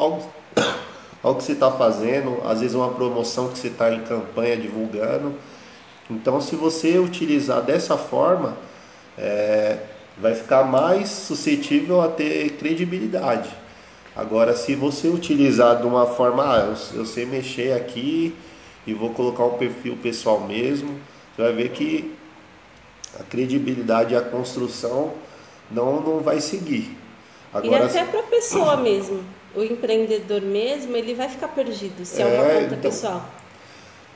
[0.00, 0.32] ao,
[1.22, 5.34] ao que você está fazendo, às vezes uma promoção que você está em campanha divulgando.
[6.10, 8.56] Então se você utilizar dessa forma,
[9.18, 9.78] é,
[10.18, 13.50] vai ficar mais suscetível a ter credibilidade.
[14.16, 18.34] Agora, se você utilizar de uma forma, ah, eu, eu sei mexer aqui
[18.86, 20.98] e vou colocar um perfil pessoal mesmo,
[21.34, 22.12] você vai ver que
[23.18, 25.12] a credibilidade e a construção
[25.70, 26.99] não, não vai seguir.
[27.52, 32.22] Agora, e até para a pessoa mesmo, o empreendedor mesmo, ele vai ficar perdido se
[32.22, 33.24] é, é uma conta então, pessoal.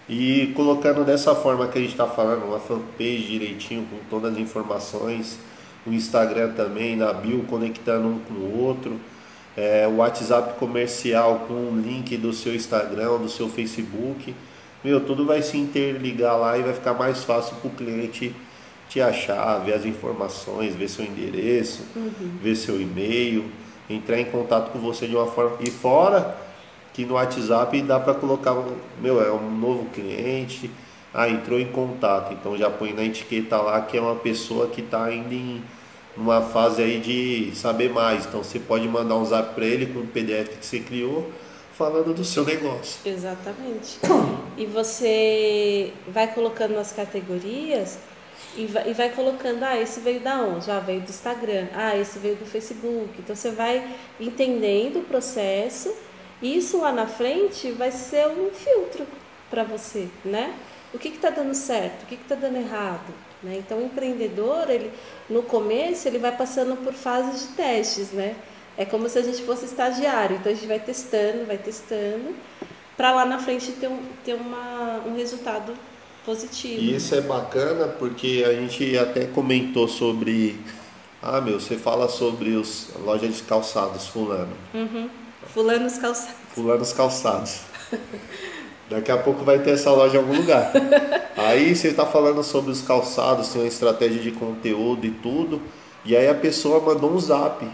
[0.08, 4.38] E colocando dessa forma que a gente está falando, uma fanpage direitinho, com todas as
[4.38, 5.38] informações,
[5.86, 9.00] o Instagram também, na bio, conectando um com o outro,
[9.56, 14.34] é, o WhatsApp comercial com o link do seu Instagram, do seu Facebook,
[14.84, 18.34] meu, tudo vai se interligar lá e vai ficar mais fácil para o cliente
[18.88, 22.38] te achar, ver as informações, ver seu endereço, uhum.
[22.40, 23.44] ver seu e-mail,
[23.88, 25.56] entrar em contato com você de uma forma.
[25.60, 26.36] E fora
[26.92, 28.54] que no WhatsApp dá para colocar,
[29.00, 30.70] meu, é um novo cliente,
[31.12, 34.80] ah, entrou em contato, então já põe na etiqueta lá que é uma pessoa que
[34.80, 35.62] está ainda em
[36.16, 38.26] uma fase aí de saber mais.
[38.26, 41.30] Então você pode mandar um zap para ele com o PDF que você criou,
[41.76, 43.00] falando do seu negócio.
[43.04, 43.98] Exatamente.
[44.56, 47.98] E você vai colocando nas categorias
[48.56, 50.70] e vai, e vai colocando, ah, esse veio da onde?
[50.70, 51.68] Ah, veio do Instagram.
[51.74, 53.10] Ah, esse veio do Facebook.
[53.18, 53.86] Então você vai
[54.20, 55.94] entendendo o processo.
[56.42, 59.06] E isso lá na frente vai ser um filtro
[59.50, 60.54] para você, né?
[60.94, 63.12] o que está dando certo, o que está dando errado.
[63.42, 63.56] Né?
[63.58, 64.92] Então, o empreendedor, ele,
[65.28, 68.36] no começo, ele vai passando por fases de testes, né?
[68.76, 70.36] É como se a gente fosse estagiário.
[70.36, 72.34] Então, a gente vai testando, vai testando,
[72.96, 75.74] para lá na frente ter, um, ter uma, um resultado
[76.24, 76.80] positivo.
[76.80, 80.58] E isso é bacana porque a gente até comentou sobre...
[81.22, 84.52] Ah, meu, você fala sobre os loja de calçados, fulano.
[84.74, 85.08] Uhum.
[85.52, 86.36] Fulanos calçados.
[86.54, 87.60] Fulanos calçados.
[88.88, 90.70] Daqui a pouco vai ter essa loja em algum lugar.
[91.36, 95.60] aí você está falando sobre os calçados, tem uma estratégia de conteúdo e tudo.
[96.04, 97.66] E aí a pessoa mandou um zap.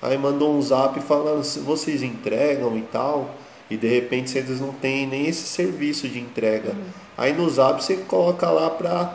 [0.00, 3.34] Aí mandou um zap falando, vocês entregam e tal.
[3.68, 6.70] E de repente eles não têm nem esse serviço de entrega.
[6.70, 6.84] Uhum.
[7.20, 9.14] Aí no zap você coloca lá para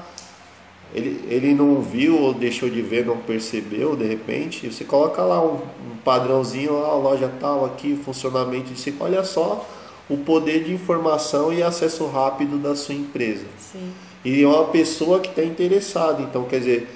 [0.93, 5.43] ele, ele não viu ou deixou de ver, não percebeu de repente, você coloca lá
[5.43, 9.67] um, um padrãozinho, lá, a loja tal aqui, funcionamento, você olha só
[10.07, 13.45] o poder de informação e acesso rápido da sua empresa.
[13.59, 13.91] Sim.
[14.23, 16.21] E é uma pessoa que está interessada.
[16.21, 16.87] Então, quer dizer,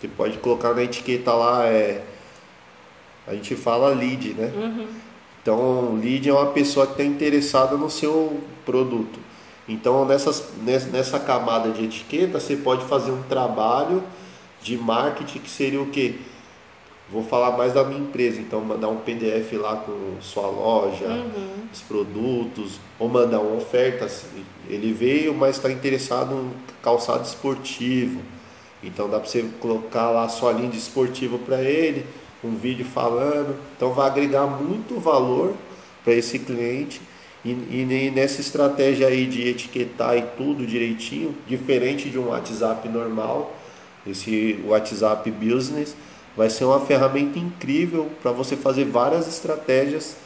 [0.00, 2.02] você pode colocar na etiqueta lá, é,
[3.26, 4.50] a gente fala lead, né?
[4.56, 4.86] Uhum.
[5.42, 9.23] Então, lead é uma pessoa que está interessada no seu produto.
[9.68, 10.44] Então, nessas,
[10.92, 14.02] nessa camada de etiqueta, você pode fazer um trabalho
[14.62, 16.16] de marketing que seria o quê?
[17.10, 21.66] Vou falar mais da minha empresa, então mandar um PDF lá com sua loja, uhum.
[21.72, 24.08] os produtos, ou mandar uma oferta.
[24.68, 26.50] Ele veio, mas está interessado em
[26.82, 28.20] calçado esportivo.
[28.82, 32.06] Então dá para você colocar lá a sua linha de esportivo para ele,
[32.42, 33.54] um vídeo falando.
[33.76, 35.54] Então vai agregar muito valor
[36.02, 37.00] para esse cliente.
[37.44, 43.54] E, e, nessa estratégia aí de etiquetar e tudo direitinho, diferente de um WhatsApp normal,
[44.06, 45.94] esse WhatsApp Business
[46.36, 50.16] vai ser uma ferramenta incrível para você fazer várias estratégias.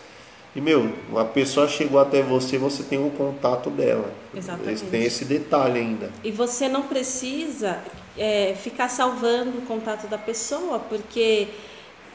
[0.54, 4.12] E, meu, uma pessoa chegou até você, você tem um contato dela.
[4.34, 4.84] Exatamente.
[4.84, 6.10] Tem esse detalhe ainda.
[6.24, 7.78] E você não precisa
[8.16, 11.48] é, ficar salvando o contato da pessoa, porque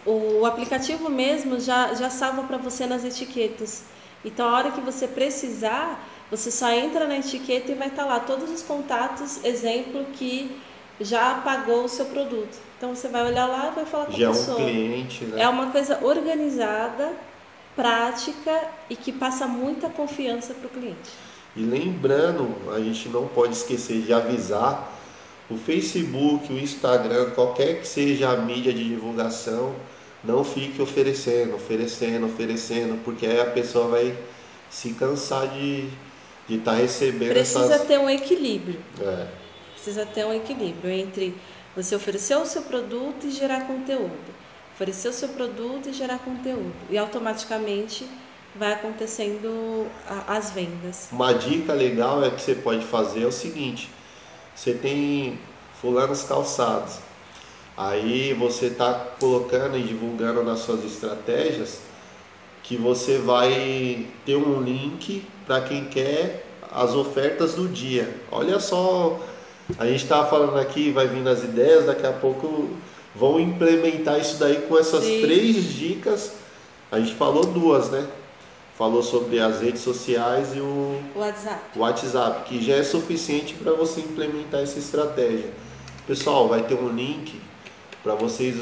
[0.06, 3.84] o aplicativo mesmo já, já salva para você nas etiquetas.
[4.23, 8.09] Então, a hora que você precisar, você só entra na etiqueta e vai estar tá
[8.09, 10.59] lá todos os contatos, exemplo que
[10.99, 12.57] já pagou o seu produto.
[12.77, 14.57] Então você vai olhar lá e vai falar com já a pessoa.
[14.57, 15.41] Já é um cliente, né?
[15.41, 17.13] É uma coisa organizada,
[17.75, 21.12] prática e que passa muita confiança para o cliente.
[21.55, 24.91] E lembrando, a gente não pode esquecer de avisar
[25.49, 29.73] o Facebook, o Instagram, qualquer que seja a mídia de divulgação,
[30.23, 34.17] não fique oferecendo, oferecendo, oferecendo, porque aí a pessoa vai
[34.69, 35.89] se cansar de
[36.49, 37.88] estar tá recebendo Precisa essas...
[37.88, 38.79] ter um equilíbrio.
[39.01, 39.27] É.
[39.73, 41.36] Precisa ter um equilíbrio entre
[41.75, 44.33] você oferecer o seu produto e gerar conteúdo.
[44.73, 46.73] Oferecer o seu produto e gerar conteúdo.
[46.89, 48.07] E automaticamente
[48.55, 49.88] vai acontecendo
[50.27, 51.09] as vendas.
[51.12, 53.89] Uma dica legal é que você pode fazer é o seguinte:
[54.55, 55.39] você tem
[55.81, 56.97] fulanos calçados.
[57.75, 61.79] Aí você está colocando e divulgando nas suas estratégias
[62.62, 68.15] que você vai ter um link para quem quer as ofertas do dia.
[68.31, 69.19] Olha só,
[69.77, 72.69] a gente estava falando aqui, vai vir as ideias, daqui a pouco
[73.15, 75.21] vão implementar isso daí com essas Sim.
[75.21, 76.33] três dicas.
[76.91, 78.07] A gente falou duas, né?
[78.77, 83.99] Falou sobre as redes sociais e o WhatsApp, WhatsApp que já é suficiente para você
[83.99, 85.51] implementar essa estratégia.
[86.07, 87.39] Pessoal, vai ter um link
[88.04, 88.58] para vocês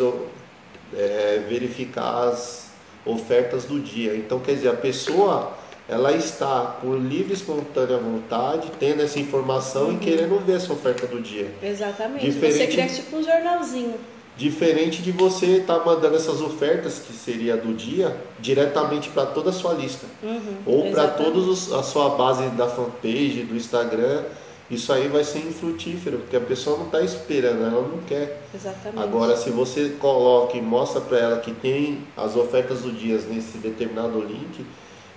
[0.96, 2.70] é, verificar as
[3.06, 4.16] ofertas do dia.
[4.16, 5.54] Então, quer dizer, a pessoa
[5.90, 9.96] ela está por livre espontânea vontade, tendo essa informação uhum.
[9.96, 11.52] e querendo ver essa oferta do dia.
[11.62, 12.26] Exatamente.
[12.26, 13.96] Diferente, você cria tipo um jornalzinho.
[14.38, 19.50] Diferente de você estar tá mandando essas ofertas, que seria do dia, diretamente para toda
[19.50, 20.08] a sua lista.
[20.24, 24.24] Uhum, ou para toda a sua base da fanpage, do Instagram.
[24.72, 28.42] Isso aí vai ser infrutífero, porque a pessoa não está esperando, ela não quer.
[28.56, 29.04] Exatamente.
[29.04, 33.58] Agora, se você coloca e mostra para ela que tem as ofertas do dia nesse
[33.58, 34.66] determinado link,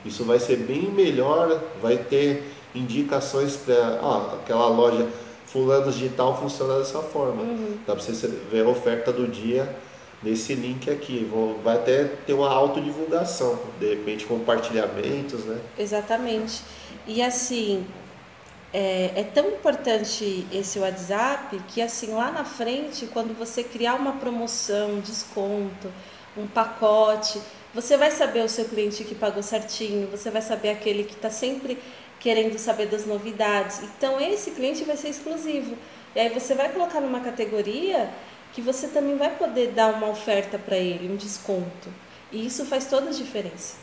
[0.05, 2.43] isso vai ser bem melhor, vai ter
[2.75, 5.07] indicações para ah, aquela loja
[5.47, 7.43] fulano digital funciona dessa forma.
[7.43, 7.77] Uhum.
[7.87, 9.73] Dá para você ver a oferta do dia
[10.21, 11.31] nesse link aqui.
[11.63, 15.61] Vai até ter uma autodivulgação, de repente compartilhamentos, né?
[15.79, 16.61] Exatamente.
[17.07, 17.87] E assim,
[18.77, 24.15] é, é, tão importante esse WhatsApp que assim lá na frente, quando você criar uma
[24.15, 25.93] promoção, um desconto,
[26.37, 27.41] um pacote,
[27.73, 31.31] você vai saber o seu cliente que pagou certinho, você vai saber aquele que está
[31.31, 31.79] sempre
[32.19, 33.81] querendo saber das novidades.
[33.81, 35.77] Então, esse cliente vai ser exclusivo.
[36.13, 38.11] E aí você vai colocar numa categoria
[38.53, 41.93] que você também vai poder dar uma oferta para ele, um desconto.
[42.33, 43.77] E isso faz toda a diferença.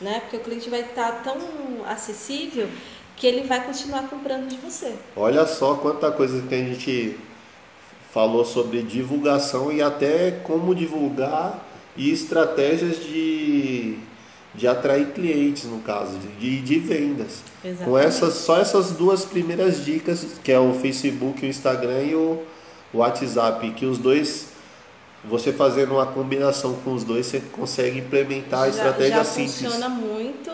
[0.00, 0.18] Né?
[0.20, 1.38] Porque o cliente vai estar tá tão
[1.86, 2.68] acessível
[3.16, 4.94] que ele vai continuar comprando de você.
[5.16, 7.18] Olha só quanta coisa que a gente
[8.12, 13.98] falou sobre divulgação e até como divulgar e estratégias de,
[14.54, 17.42] de atrair clientes, no caso, de, de vendas.
[17.64, 17.84] Exatamente.
[17.84, 22.42] Com essas, só essas duas primeiras dicas, que é o Facebook, o Instagram e o
[22.92, 24.48] WhatsApp, que os dois,
[25.24, 29.60] você fazendo uma combinação com os dois, você consegue implementar a estratégia já simples.
[29.62, 30.52] funciona muito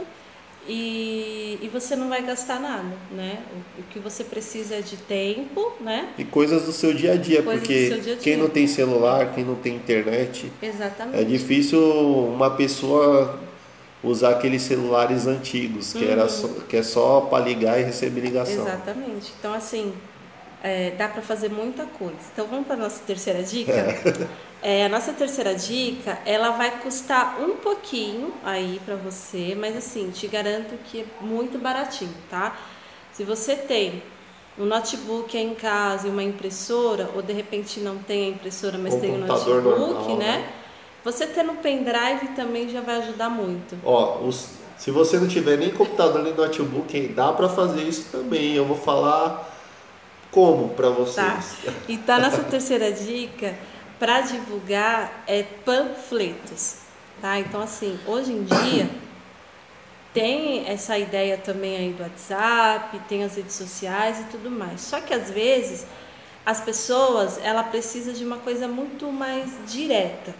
[0.68, 3.40] e, e você não vai gastar nada, né?
[3.52, 6.10] O, o, que você precisa é de tempo, né?
[6.16, 8.16] E coisas do seu dia a dia, coisas porque dia -dia.
[8.16, 11.20] quem não tem celular, quem não tem internet, Exatamente.
[11.20, 13.40] é difícil uma pessoa
[14.04, 16.10] usar aqueles celulares antigos, que, uhum.
[16.10, 18.66] era só, que é só para ligar e receber ligação.
[18.66, 19.32] Exatamente.
[19.38, 19.92] Então, assim,
[20.62, 22.16] é, dá para fazer muita coisa.
[22.32, 23.72] Então, vamos para a nossa terceira dica?
[23.72, 24.28] É.
[24.62, 30.10] É, a nossa terceira dica, ela vai custar um pouquinho aí para você, mas assim,
[30.10, 32.56] te garanto que é muito baratinho, tá?
[33.12, 34.00] Se você tem
[34.56, 38.78] um notebook aí em casa e uma impressora, ou de repente não tem a impressora,
[38.78, 40.38] mas tem um notebook, normal, né?
[40.38, 40.52] né?
[41.04, 43.76] Você ter no pendrive também já vai ajudar muito.
[43.84, 48.54] Ó, os, se você não tiver nem computador nem notebook, dá para fazer isso também.
[48.54, 49.50] Eu vou falar
[50.30, 51.56] como para vocês.
[51.64, 51.72] Tá.
[51.88, 53.54] E tá nossa terceira dica
[54.02, 56.78] para divulgar é panfletos,
[57.20, 57.38] tá?
[57.38, 58.90] Então assim, hoje em dia
[60.12, 64.80] tem essa ideia também aí do WhatsApp, tem as redes sociais e tudo mais.
[64.80, 65.86] Só que às vezes
[66.44, 70.34] as pessoas, ela precisa de uma coisa muito mais direta,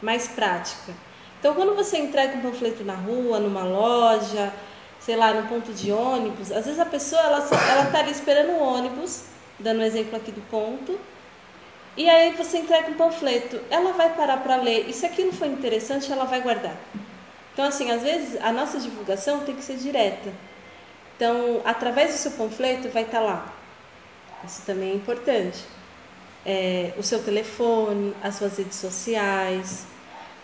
[0.00, 0.94] mais prática.
[1.38, 4.50] Então quando você entrega um panfleto na rua, numa loja,
[4.98, 8.52] sei lá, num ponto de ônibus, às vezes a pessoa ela ela tá ali esperando
[8.52, 9.24] o ônibus,
[9.58, 10.98] dando um exemplo aqui do ponto,
[11.98, 15.48] e aí você entrega um panfleto, ela vai parar para ler, e se aquilo for
[15.48, 16.76] interessante, ela vai guardar.
[17.52, 20.32] Então, assim, às vezes a nossa divulgação tem que ser direta.
[21.16, 23.54] Então, através do seu panfleto vai estar tá lá.
[24.44, 25.58] Isso também é importante.
[26.46, 29.84] É, o seu telefone, as suas redes sociais,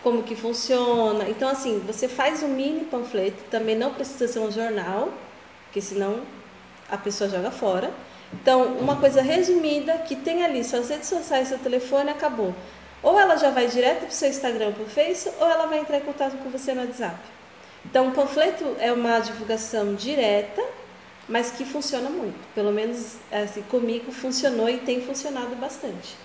[0.03, 1.29] como que funciona.
[1.29, 5.09] Então, assim, você faz um mini panfleto, também não precisa ser um jornal,
[5.63, 6.19] porque senão
[6.91, 7.93] a pessoa joga fora.
[8.41, 12.53] Então, uma coisa resumida que tem ali suas redes sociais, seu telefone, acabou.
[13.01, 15.79] Ou ela já vai direto para o seu Instagram, para o Face, ou ela vai
[15.79, 17.17] entrar em contato com você no WhatsApp.
[17.85, 20.61] Então, o panfleto é uma divulgação direta,
[21.29, 22.37] mas que funciona muito.
[22.53, 26.15] Pelo menos assim, comigo funcionou e tem funcionado bastante.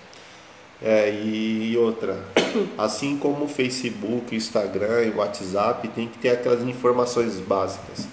[0.83, 2.23] É, e outra,
[2.77, 8.07] assim como o Facebook, o Instagram e o WhatsApp, tem que ter aquelas informações básicas.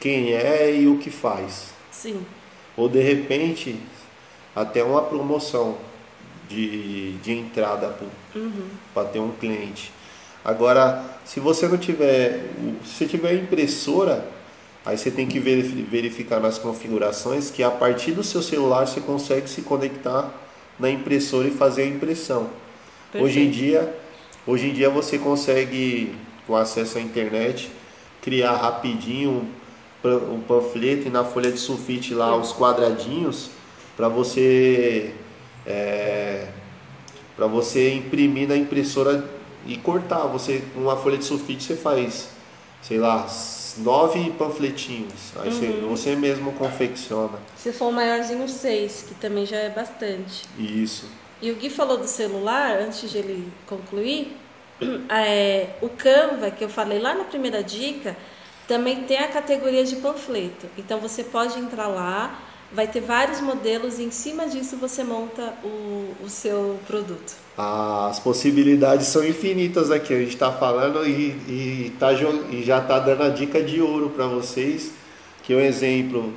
[0.00, 1.68] Quem é e o que faz.
[1.90, 2.26] Sim
[2.76, 3.76] ou de repente
[4.54, 5.76] até uma promoção
[6.48, 7.94] de, de entrada
[8.34, 8.68] uhum.
[8.94, 9.92] para ter um cliente.
[10.44, 12.50] Agora, se você não tiver,
[12.84, 14.24] se tiver impressora,
[14.84, 19.48] aí você tem que verificar nas configurações que a partir do seu celular você consegue
[19.50, 20.32] se conectar
[20.78, 22.48] na impressora e fazer a impressão.
[23.14, 23.92] Hoje em dia,
[24.46, 26.14] hoje em dia você consegue
[26.46, 27.70] com acesso à internet
[28.22, 29.48] criar rapidinho
[30.04, 33.50] um panfleto e na folha de sulfite lá os quadradinhos
[33.96, 35.14] para você
[35.66, 36.48] é,
[37.34, 39.28] para você imprimir na impressora
[39.66, 40.26] e cortar.
[40.28, 42.28] Você com uma folha de sulfite você faz,
[42.82, 43.26] sei lá,
[43.78, 45.32] nove panfletinhos.
[45.36, 45.54] Aí uhum.
[45.54, 47.38] você, você mesmo confecciona.
[47.56, 50.44] Se for o maiorzinho, seis, que também já é bastante.
[50.58, 51.06] Isso.
[51.40, 54.36] E o Gui falou do celular, antes de ele concluir,
[55.10, 58.16] é, o Canva, que eu falei lá na primeira dica,
[58.66, 60.66] também tem a categoria de panfleto.
[60.76, 62.40] Então você pode entrar lá,
[62.72, 67.34] vai ter vários modelos e em cima disso você monta o, o seu produto.
[67.56, 70.12] As possibilidades são infinitas aqui.
[70.12, 74.10] A gente está falando e, e, tá, e já está dando a dica de ouro
[74.10, 74.92] para vocês.
[75.42, 76.34] Que é um exemplo,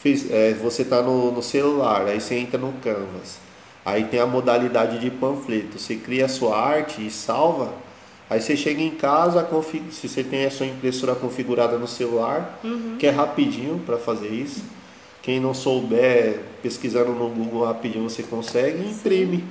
[0.00, 3.38] fiz, é, você está no, no celular, aí você entra no Canvas.
[3.84, 5.78] Aí tem a modalidade de panfleto.
[5.78, 7.74] Você cria a sua arte e salva.
[8.34, 9.48] Aí você chega em casa,
[9.92, 12.96] se você tem a sua impressora configurada no celular, uhum.
[12.98, 14.64] que é rapidinho para fazer isso.
[15.22, 19.44] Quem não souber, pesquisando no Google rapidinho você consegue, imprime.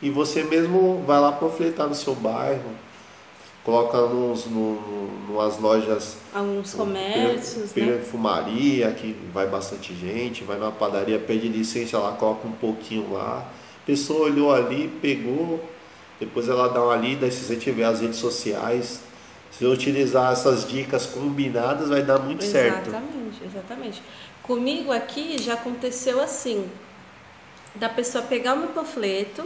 [0.00, 2.70] E você mesmo vai lá panfletar no seu bairro,
[3.62, 4.80] coloca nos, no,
[5.28, 6.16] numas lojas.
[6.34, 7.70] Alguns comércios.
[7.72, 7.92] Per, né?
[7.92, 13.46] Perfumaria, que vai bastante gente, vai numa padaria, pede licença lá, coloca um pouquinho lá.
[13.82, 15.60] A pessoa olhou ali, pegou,
[16.24, 19.00] depois ela dá uma lida, se você tiver as redes sociais,
[19.50, 22.88] se utilizar essas dicas combinadas, vai dar muito exatamente, certo.
[22.88, 24.02] Exatamente, exatamente.
[24.40, 26.70] Comigo aqui já aconteceu assim,
[27.74, 29.44] da pessoa pegar o meu panfleto,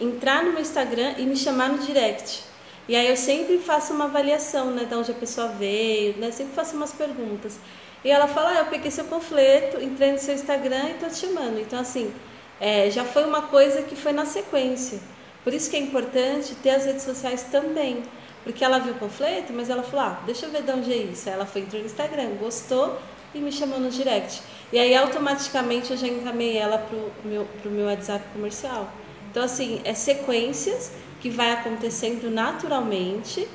[0.00, 2.42] entrar no meu Instagram e me chamar no direct.
[2.88, 6.54] E aí eu sempre faço uma avaliação, né, de onde a pessoa veio, né, sempre
[6.54, 7.58] faço umas perguntas.
[8.02, 11.16] E ela fala, ah, eu peguei seu panfleto, entrei no seu Instagram e tô te
[11.16, 11.60] chamando.
[11.60, 12.10] Então, assim,
[12.58, 15.00] é, já foi uma coisa que foi na sequência.
[15.44, 18.02] Por isso que é importante ter as redes sociais também.
[18.42, 20.96] Porque ela viu o panfleto, mas ela falou, ah, deixa eu ver de onde é
[20.96, 21.28] isso.
[21.28, 22.98] Aí ela foi, entrou no Instagram, gostou,
[23.34, 24.42] e me chamou no direct.
[24.72, 28.90] E aí automaticamente eu já encaminhei ela pro meu, pro meu WhatsApp comercial.
[29.30, 33.48] Então assim, é sequências que vai acontecendo naturalmente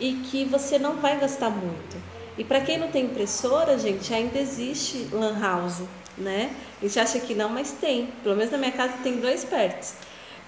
[0.00, 1.96] e que você não vai gastar muito.
[2.38, 5.82] E para quem não tem impressora, gente, ainda existe lan house,
[6.16, 6.54] né?
[6.80, 8.08] A gente acha que não, mas tem.
[8.22, 9.94] Pelo menos na minha casa tem dois perto.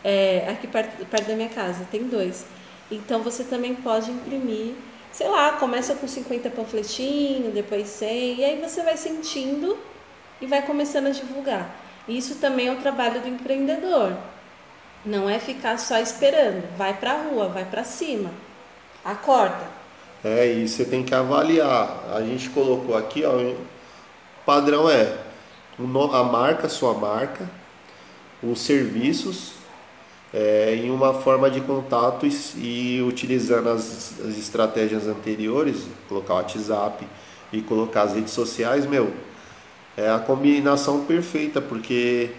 [0.04, 2.44] É, aqui perto, perto da minha casa tem dois.
[2.90, 4.74] Então você também pode imprimir
[5.14, 9.78] sei lá, começa com 50 panfletinhos, depois 100, e aí você vai sentindo
[10.40, 11.72] e vai começando a divulgar.
[12.08, 14.12] Isso também é o trabalho do empreendedor.
[15.06, 18.30] Não é ficar só esperando, vai para a rua, vai para cima,
[19.04, 19.64] acorda.
[20.24, 22.06] É, e você tem que avaliar.
[22.12, 23.54] A gente colocou aqui, ó,
[24.44, 25.16] padrão é
[25.78, 27.48] a marca, sua marca,
[28.42, 29.53] os serviços
[30.34, 36.36] é, em uma forma de contato e, e utilizando as, as, estratégias anteriores, colocar o
[36.38, 37.06] WhatsApp
[37.52, 39.12] e colocar as redes sociais, meu,
[39.96, 42.30] é a combinação perfeita, porque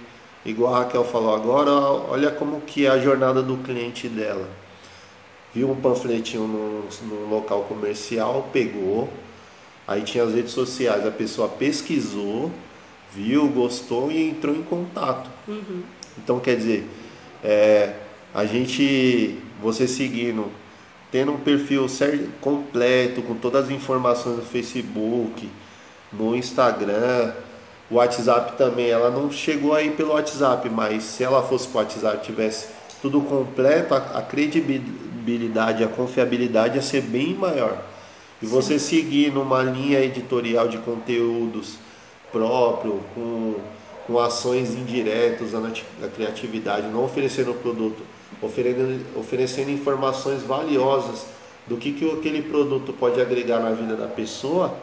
[0.46, 4.50] igual a Raquel falou agora, olha como que é a jornada do cliente dela.
[5.54, 9.08] Viu um panfletinho no, no local comercial, pegou,
[9.88, 12.52] aí tinha as redes sociais, a pessoa pesquisou,
[13.14, 15.30] viu, gostou e entrou em contato.
[15.48, 15.82] Uhum.
[16.18, 16.86] Então quer dizer,
[17.46, 17.94] é,
[18.34, 20.52] a gente, você seguindo,
[21.12, 25.48] tendo um perfil certo, completo, com todas as informações no Facebook,
[26.12, 27.34] no Instagram,
[27.90, 31.84] o WhatsApp também, ela não chegou aí pelo WhatsApp, mas se ela fosse para o
[31.84, 32.68] WhatsApp tivesse
[33.00, 37.78] tudo completo, a, a, credibilidade, a confiabilidade ia ser bem maior.
[38.42, 39.02] E você Sim.
[39.02, 41.76] seguir numa linha editorial de conteúdos
[42.32, 43.56] próprio, com
[44.06, 48.04] com ações indiretas na criatividade, não oferecendo o produto,
[48.42, 51.26] oferecendo, oferecendo informações valiosas
[51.66, 54.76] do que, que aquele produto pode agregar na vida da pessoa,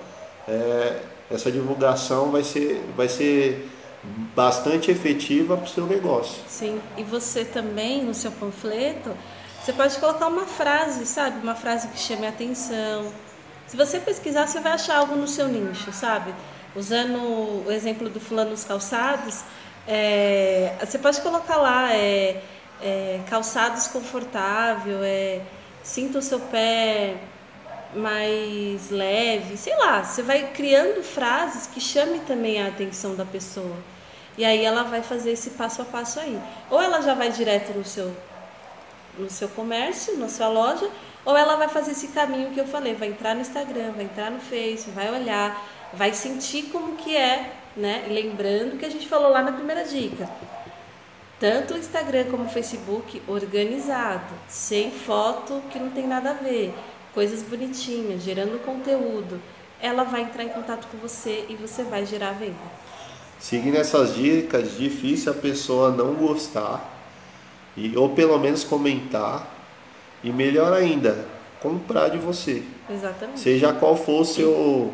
[0.49, 1.01] é,
[1.31, 3.69] essa divulgação vai ser, vai ser
[4.35, 6.43] bastante efetiva para o seu negócio.
[6.49, 9.11] Sim, e você também, no seu panfleto,
[9.63, 11.41] você pode colocar uma frase, sabe?
[11.41, 13.13] Uma frase que chame a atenção.
[13.69, 16.35] Se você pesquisar, você vai achar algo no seu nicho, sabe?
[16.75, 19.43] Usando o exemplo do fulano nos calçados,
[19.87, 22.43] é, você pode colocar lá é,
[22.81, 25.41] é, calçados confortável, é,
[25.83, 27.17] sinta o seu pé
[27.95, 33.77] mais leve, sei lá, você vai criando frases que chame também a atenção da pessoa.
[34.39, 36.41] E aí ela vai fazer esse passo a passo aí.
[36.71, 38.15] Ou ela já vai direto no seu
[39.19, 40.89] no seu comércio, na sua loja,
[41.25, 44.31] ou ela vai fazer esse caminho que eu falei, vai entrar no Instagram, vai entrar
[44.31, 45.63] no Face, vai olhar,
[45.95, 48.05] vai sentir como que é, né?
[48.09, 50.29] lembrando que a gente falou lá na primeira dica.
[51.39, 56.73] tanto o Instagram como o Facebook organizado, sem foto que não tem nada a ver,
[57.13, 59.41] coisas bonitinhas, gerando conteúdo,
[59.81, 62.55] ela vai entrar em contato com você e você vai gerar venda.
[63.41, 66.89] Seguindo essas dicas, difícil a pessoa não gostar
[67.77, 69.49] e ou pelo menos comentar
[70.23, 71.27] e melhor ainda,
[71.61, 72.63] comprar de você.
[72.89, 73.41] Exatamente.
[73.41, 74.93] Seja qual for o seu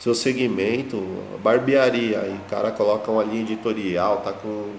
[0.00, 0.96] seu segmento,
[1.44, 4.70] barbearia, aí o cara coloca uma linha editorial, tá com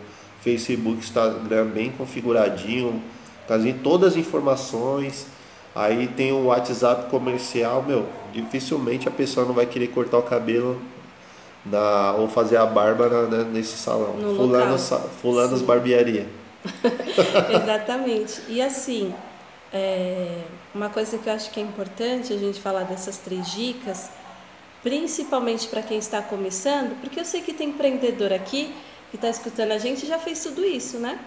[0.41, 3.01] Facebook, Instagram bem configuradinho,
[3.47, 5.28] casinho, todas as informações.
[5.74, 10.82] Aí tem o WhatsApp comercial, meu, dificilmente a pessoa não vai querer cortar o cabelo
[11.65, 14.15] na, ou fazer a barba na, né, nesse salão.
[14.15, 14.78] No fulano,
[15.22, 15.65] fulanos Sim.
[15.65, 16.28] barbearia.
[17.61, 18.41] Exatamente.
[18.49, 19.13] E assim,
[19.72, 20.39] é,
[20.74, 24.09] uma coisa que eu acho que é importante a gente falar dessas três dicas,
[24.84, 28.73] principalmente para quem está começando, porque eu sei que tem empreendedor aqui
[29.09, 31.19] que está escutando a gente já fez tudo isso, né?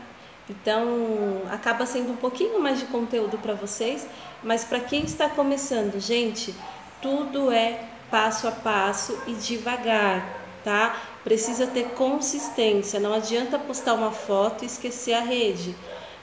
[0.48, 4.06] Então, acaba sendo um pouquinho mais de conteúdo para vocês,
[4.42, 6.54] mas para quem está começando, gente,
[7.00, 10.96] tudo é passo a passo e devagar, tá?
[11.22, 15.74] Precisa ter consistência, não adianta postar uma foto e esquecer a rede.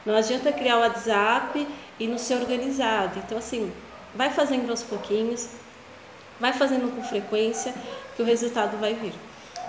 [0.05, 1.67] Não adianta criar o WhatsApp
[1.99, 3.19] e não ser organizado.
[3.19, 3.71] Então, assim,
[4.15, 5.49] vai fazendo aos pouquinhos,
[6.41, 7.73] vai fazendo com frequência,
[8.17, 9.13] que o resultado vai vir.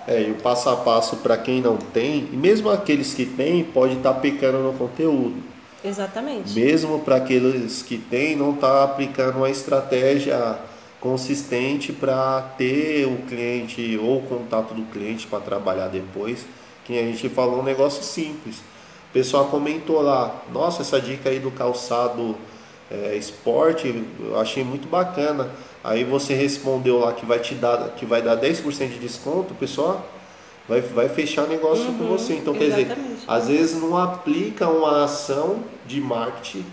[0.09, 3.63] É, e o passo a passo para quem não tem, e mesmo aqueles que têm,
[3.63, 5.53] pode estar pecando no conteúdo.
[5.85, 6.59] Exatamente.
[6.59, 10.59] Mesmo para aqueles que têm, não está aplicando uma estratégia
[11.01, 16.47] consistente para ter o cliente ou o contato do cliente para trabalhar depois.
[16.85, 18.57] Que a gente falou um negócio simples.
[19.11, 22.37] O pessoal comentou lá, nossa, essa dica aí do calçado
[22.91, 25.51] é, esporte, eu achei muito bacana.
[25.85, 29.57] Aí você respondeu lá que vai te dar, que vai dar 10% de desconto, o
[29.57, 30.07] pessoal
[30.69, 32.35] vai, vai fechar negócio com Uhum, você.
[32.35, 36.65] Então, quer dizer, às vezes não aplica uma ação de marketing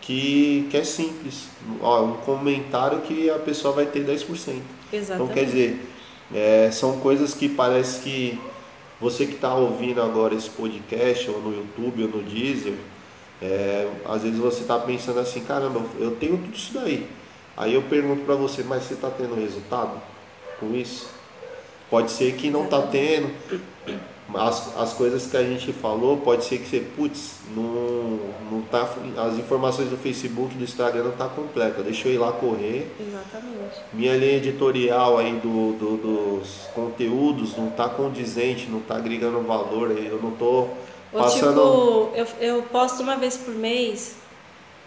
[0.00, 1.44] que, que é simples.
[1.80, 4.24] Ó, um comentário que a pessoa vai ter 10%.
[4.24, 4.62] Exatamente.
[4.92, 5.88] Então, quer dizer,
[6.34, 8.40] é, são coisas que parece que
[9.00, 12.74] você que está ouvindo agora esse podcast, ou no YouTube, ou no Deezer,
[13.40, 17.06] é, às vezes você está pensando assim, caramba, eu tenho tudo isso daí.
[17.56, 20.00] Aí eu pergunto para você, mas você está tendo resultado
[20.58, 21.08] com isso?
[21.90, 23.30] Pode ser que não está tendo.
[24.34, 28.18] As, as coisas que a gente falou, pode ser que você, putz, não,
[28.50, 28.88] não tá,
[29.18, 31.82] as informações do Facebook, do Instagram não tá completa.
[31.82, 32.90] Deixa eu ir lá correr.
[32.98, 33.80] Exatamente.
[33.92, 39.90] Minha linha editorial aí do, do- dos conteúdos não tá condizente, não tá agregando valor.
[39.90, 40.68] Eu não tô Ou
[41.12, 41.50] passando.
[41.50, 44.14] tipo, eu, eu posto uma vez por mês,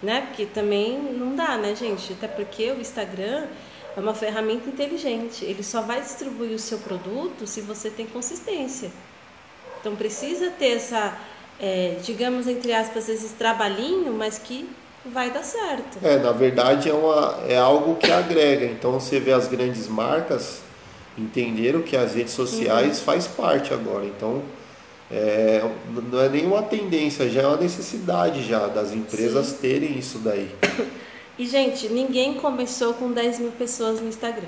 [0.02, 0.22] né?
[0.28, 2.14] Porque também não dá, né, gente?
[2.14, 3.46] Até porque o Instagram
[3.96, 5.46] é uma ferramenta inteligente.
[5.46, 8.92] Ele só vai distribuir o seu produto se você tem consistência.
[9.80, 11.18] Então precisa ter essa,
[11.60, 14.70] é, digamos, entre aspas, esse trabalhinho, mas que
[15.06, 16.00] vai dar certo.
[16.04, 18.66] É, na verdade é, uma, é algo que agrega.
[18.66, 20.62] Então você vê as grandes marcas
[21.18, 24.06] entenderam que as redes sociais faz parte agora.
[24.06, 24.42] Então
[25.12, 25.62] é,
[26.12, 30.50] não é nenhuma tendência, já é uma necessidade já das empresas terem isso daí.
[31.38, 34.48] E, gente, ninguém começou com 10 mil pessoas no Instagram.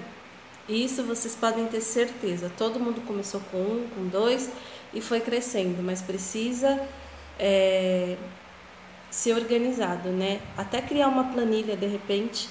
[0.70, 2.52] Isso vocês podem ter certeza.
[2.58, 4.50] Todo mundo começou com um, com dois
[4.94, 6.82] e foi crescendo, mas precisa
[7.40, 8.16] é,
[9.10, 10.40] ser organizado, né?
[10.58, 12.50] Até criar uma planilha, de repente,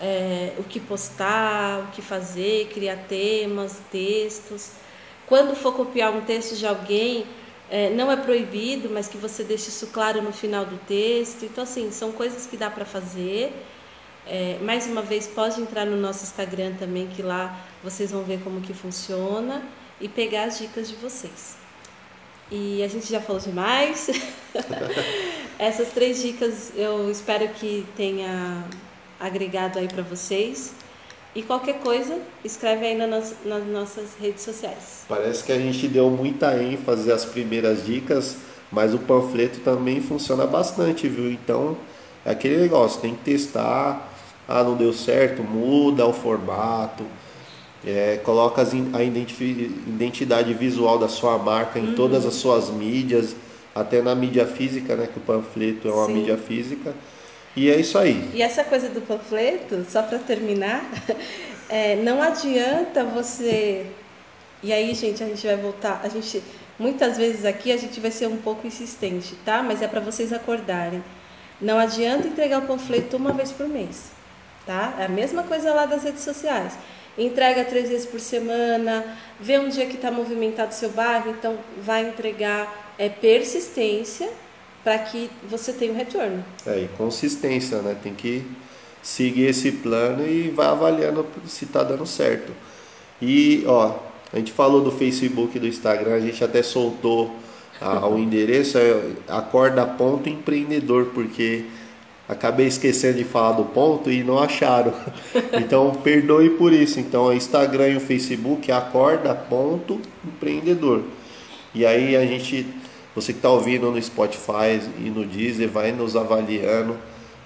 [0.00, 4.72] é, o que postar, o que fazer, criar temas, textos.
[5.26, 7.26] Quando for copiar um texto de alguém,
[7.70, 11.44] é, não é proibido, mas que você deixe isso claro no final do texto.
[11.44, 13.52] Então, assim, são coisas que dá para fazer.
[14.26, 18.40] É, mais uma vez, pode entrar no nosso Instagram também, que lá vocês vão ver
[18.42, 19.62] como que funciona
[20.00, 21.56] e pegar as dicas de vocês.
[22.50, 24.08] E a gente já falou demais.
[25.58, 28.64] Essas três dicas eu espero que tenha
[29.20, 30.72] agregado aí para vocês.
[31.38, 33.32] E qualquer coisa, escreve aí nas
[33.70, 35.04] nossas redes sociais.
[35.08, 38.38] Parece que a gente deu muita ênfase às primeiras dicas,
[38.72, 41.30] mas o panfleto também funciona bastante, viu?
[41.30, 41.76] Então
[42.26, 44.12] é aquele negócio, tem que testar.
[44.48, 47.04] Ah, não deu certo, muda o formato,
[47.86, 53.36] é, coloca a identidade visual da sua marca em todas as suas mídias,
[53.72, 55.06] até na mídia física, né?
[55.06, 56.14] Que o panfleto é uma Sim.
[56.14, 56.92] mídia física.
[57.58, 58.30] E é isso aí.
[58.32, 60.88] E essa coisa do panfleto, só para terminar,
[61.68, 63.84] é, não adianta você.
[64.62, 66.00] E aí, gente, a gente vai voltar.
[66.04, 66.40] A gente
[66.78, 69.60] muitas vezes aqui a gente vai ser um pouco insistente, tá?
[69.60, 71.02] Mas é para vocês acordarem.
[71.60, 74.12] Não adianta entregar o panfleto uma vez por mês,
[74.64, 74.94] tá?
[74.96, 76.78] É a mesma coisa lá das redes sociais.
[77.18, 82.08] entrega três vezes por semana, vê um dia que está movimentado seu bairro, então vai
[82.08, 82.94] entregar.
[82.96, 84.30] É persistência
[84.88, 86.42] para que você tenha um retorno.
[86.66, 87.94] É, e consistência, né?
[88.02, 88.42] Tem que
[89.02, 92.50] seguir esse plano e vai avaliando se está dando certo.
[93.20, 93.96] E, ó,
[94.32, 97.36] a gente falou do Facebook e do Instagram, a gente até soltou
[97.78, 101.66] a, o endereço, é acorda ponto empreendedor, porque
[102.26, 104.94] acabei esquecendo de falar do ponto e não acharam.
[105.52, 106.98] Então perdoe por isso.
[106.98, 111.02] Então o Instagram e o Facebook acorda ponto empreendedor.
[111.74, 112.66] E aí a gente,
[113.20, 116.96] você que está ouvindo no Spotify e no Deezer, vai nos avaliando,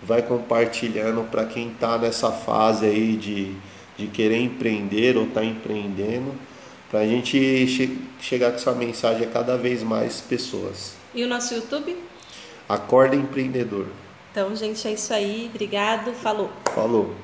[0.02, 3.54] vai compartilhando para quem está nessa fase aí de,
[3.96, 6.34] de querer empreender ou está empreendendo,
[6.90, 10.94] para a gente che chegar com essa mensagem a cada vez mais pessoas.
[11.14, 11.96] E o nosso YouTube?
[12.68, 13.86] Acorda Empreendedor.
[14.30, 15.48] Então, gente, é isso aí.
[15.50, 16.12] Obrigado.
[16.12, 16.50] Falou.
[16.74, 17.14] Falou.